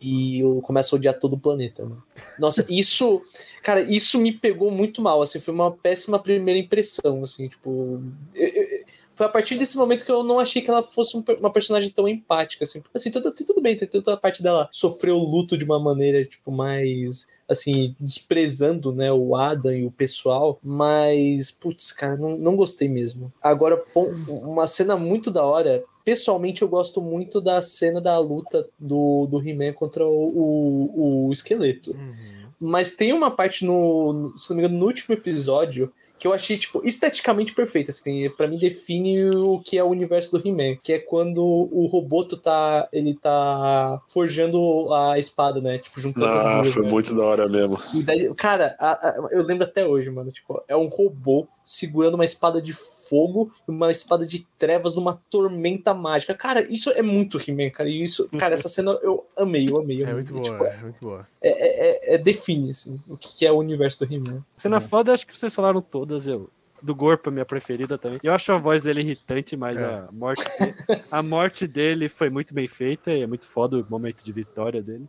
[0.01, 2.03] e, e eu começo a odiar todo o planeta, mano.
[2.39, 3.21] Nossa, isso,
[3.63, 8.01] cara, isso me pegou muito mal, assim, foi uma péssima primeira impressão, assim, tipo,
[8.35, 8.67] eu- eu-
[9.13, 11.89] foi a partir desse momento que eu não achei que ela fosse um uma personagem
[11.89, 12.83] tão empática, assim.
[12.93, 16.23] Assim, tudo, tudo bem, tem toda a parte dela sofrer o luto de uma maneira,
[16.23, 22.55] tipo, mais, assim, desprezando, né, o Adam e o pessoal, mas, putz, cara, não, não
[22.55, 23.33] gostei mesmo.
[23.41, 23.83] Agora,
[24.27, 29.41] uma cena muito da hora, pessoalmente eu gosto muito da cena da luta do, do
[29.45, 30.29] He-Man contra o,
[30.95, 31.91] o, o esqueleto.
[31.91, 32.47] Uhum.
[32.57, 36.33] Mas tem uma parte no, no- se não me engano, no último episódio que eu
[36.33, 40.77] achei, tipo, esteticamente perfeita, assim, pra mim define o que é o universo do He-Man,
[40.83, 46.45] que é quando o Roboto tá, ele tá forjando a espada, né, tipo, juntando as
[46.45, 46.89] Ah, duas, foi né?
[46.91, 47.77] muito da hora mesmo.
[47.93, 50.31] E daí, cara, a- a- eu lembro até hoje, mano.
[50.31, 55.21] Tipo, é um robô segurando uma espada de fogo e uma espada de trevas numa
[55.29, 56.33] tormenta mágica.
[56.33, 57.89] Cara, isso é muito He-Man, cara.
[57.89, 59.97] E isso, cara, essa cena eu amei, eu amei.
[60.01, 60.15] eu É amei.
[60.15, 61.27] muito boa, Tipo, é muito boa.
[61.41, 64.43] é, é- é- define, assim, o que é o universo do He-Man.
[64.55, 66.27] Cena foda, acho que vocês falaram todas.
[66.27, 66.49] Eu,
[66.81, 68.19] do Gorpo, minha preferida também.
[68.23, 69.85] Eu acho a voz dele irritante, mas É.
[69.85, 70.43] a, morte,
[71.11, 74.81] a morte dele foi muito bem feita e é muito foda o momento de vitória
[74.81, 75.07] dele.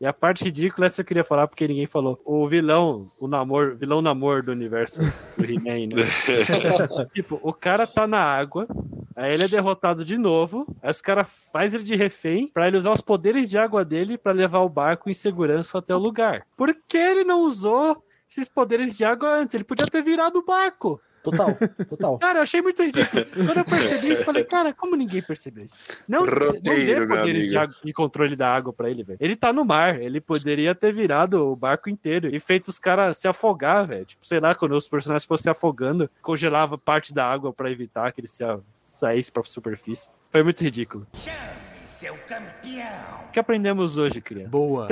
[0.00, 2.18] E a parte ridícula, essa eu queria falar porque ninguém falou.
[2.24, 5.02] O vilão, o namor, vilão namor do universo
[5.36, 6.06] do He-Man, né?
[7.12, 8.66] tipo, o cara tá na água,
[9.14, 12.78] aí ele é derrotado de novo, aí os caras fazem ele de refém pra ele
[12.78, 16.46] usar os poderes de água dele pra levar o barco em segurança até o lugar.
[16.56, 19.54] Por que ele não usou esses poderes de água antes?
[19.54, 21.00] Ele podia ter virado o barco.
[21.22, 21.54] Total,
[21.86, 22.18] total.
[22.18, 23.26] Cara, eu achei muito ridículo.
[23.26, 25.74] Quando eu percebi isso, eu falei, cara, como ninguém percebeu isso?
[26.08, 29.18] Não, não Roteiro, dê meu poderes de, água- de controle da água pra ele, velho.
[29.20, 33.18] Ele tá no mar, ele poderia ter virado o barco inteiro e feito os caras
[33.18, 34.06] se afogar, velho.
[34.06, 38.10] Tipo, sei lá, quando os personagens fossem se afogando, congelava parte da água pra evitar
[38.12, 38.42] que eles se
[38.78, 40.10] saíssem pra superfície.
[40.30, 41.06] Foi muito ridículo.
[41.12, 41.36] Chame
[41.84, 43.19] seu campeão.
[43.30, 44.50] O que aprendemos hoje, crianças?
[44.50, 44.88] Boa,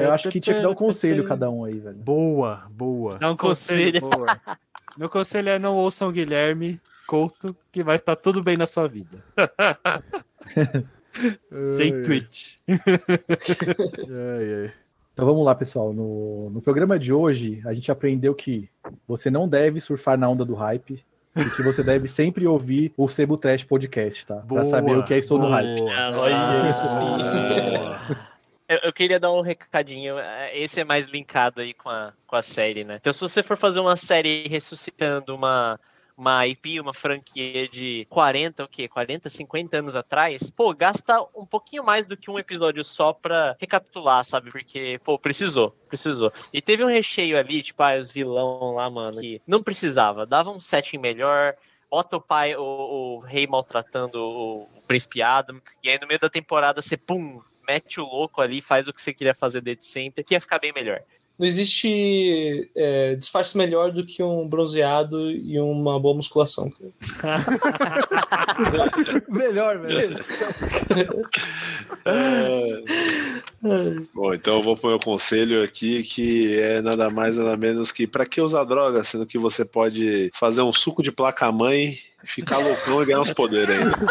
[0.00, 1.98] Eu acho que tinha que dar um conselho cada um aí, velho.
[1.98, 3.18] Boa, boa.
[3.18, 4.00] Dá um conselho.
[4.00, 4.40] boa.
[4.96, 8.88] Meu conselho é não ouçam o Guilherme Couto, que vai estar tudo bem na sua
[8.88, 9.22] vida.
[11.50, 12.56] Sem tweet.
[12.66, 12.78] Ai,
[14.62, 14.72] ai.
[15.12, 15.92] Então vamos lá, pessoal.
[15.92, 18.70] No, no programa de hoje, a gente aprendeu que
[19.06, 21.04] você não deve surfar na onda do hype
[21.36, 24.36] e que você deve sempre ouvir o Sebo Trash Podcast, tá?
[24.36, 25.78] Boa, pra saber o que é Estou no Hype.
[25.78, 26.18] boa.
[26.18, 28.30] Olha Ah, sim.
[28.84, 30.14] Eu, queria dar um recadinho.
[30.52, 32.98] Esse é mais linkado aí com a, com a série, né?
[33.00, 35.78] Então, se você for fazer uma série ressuscitando uma,
[36.20, 38.86] uma IP, uma franquia de 40, o quê?
[38.86, 43.56] 40, 50 anos atrás, pô, gasta um pouquinho mais do que um episódio só pra
[43.58, 44.50] recapitular, sabe?
[44.50, 46.30] Porque, pô, precisou, precisou.
[46.52, 50.26] E teve um recheio ali, tipo, ah, os vilão lá, mano, que não precisava.
[50.26, 51.54] Dava um setting melhor,
[51.90, 56.20] bota o pai, o, o rei maltratando o, o príncipe Adam, e aí no meio
[56.20, 59.86] da temporada você, pum, mete o louco ali, faz o que você queria fazer desde
[59.86, 61.02] sempre, que ia ficar bem melhor.
[61.40, 66.70] Não existe é, disfarce melhor do que um bronzeado e uma boa musculação.
[69.26, 70.18] Melhor, velho.
[72.04, 72.82] É.
[74.12, 78.06] Bom, então eu vou pro meu conselho aqui, que é nada mais nada menos que
[78.06, 83.02] pra que usar droga, sendo que você pode fazer um suco de placa-mãe, ficar loucão
[83.02, 83.96] e ganhar uns poderes ainda.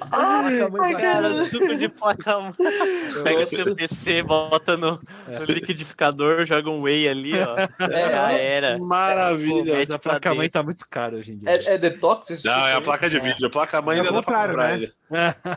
[0.00, 2.52] Cara, suco de placa.
[3.24, 7.56] Pega seu PC, bota no, no liquidificador, joga um whey ali, ó.
[7.78, 8.78] Já era.
[8.78, 9.76] Maravilha.
[9.76, 10.52] Mas a placa-mãe dentro.
[10.52, 11.50] tá muito cara hoje em dia.
[11.50, 12.30] É, é detox?
[12.30, 13.46] esse Não, é a placa de vídeo.
[13.46, 14.88] A placa-mãe É o ainda dá pra contrário, comprar né?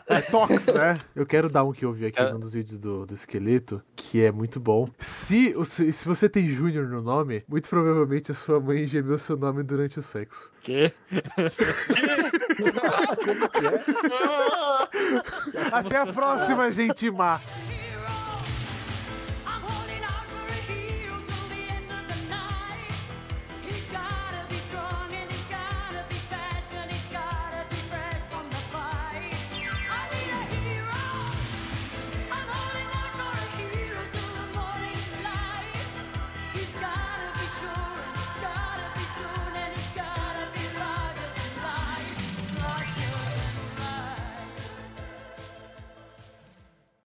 [0.08, 0.98] É Tox, né?
[1.14, 2.32] Eu quero dar um que eu vi aqui É.
[2.32, 4.88] num dos vídeos do, do esqueleto, que é muito bom.
[4.98, 9.62] Se, se você tem Júnior no nome, muito provavelmente a sua mãe gemeu seu nome
[9.64, 10.50] durante o sexo.
[10.62, 10.94] Quê?
[15.72, 17.40] Até a próxima, gente má!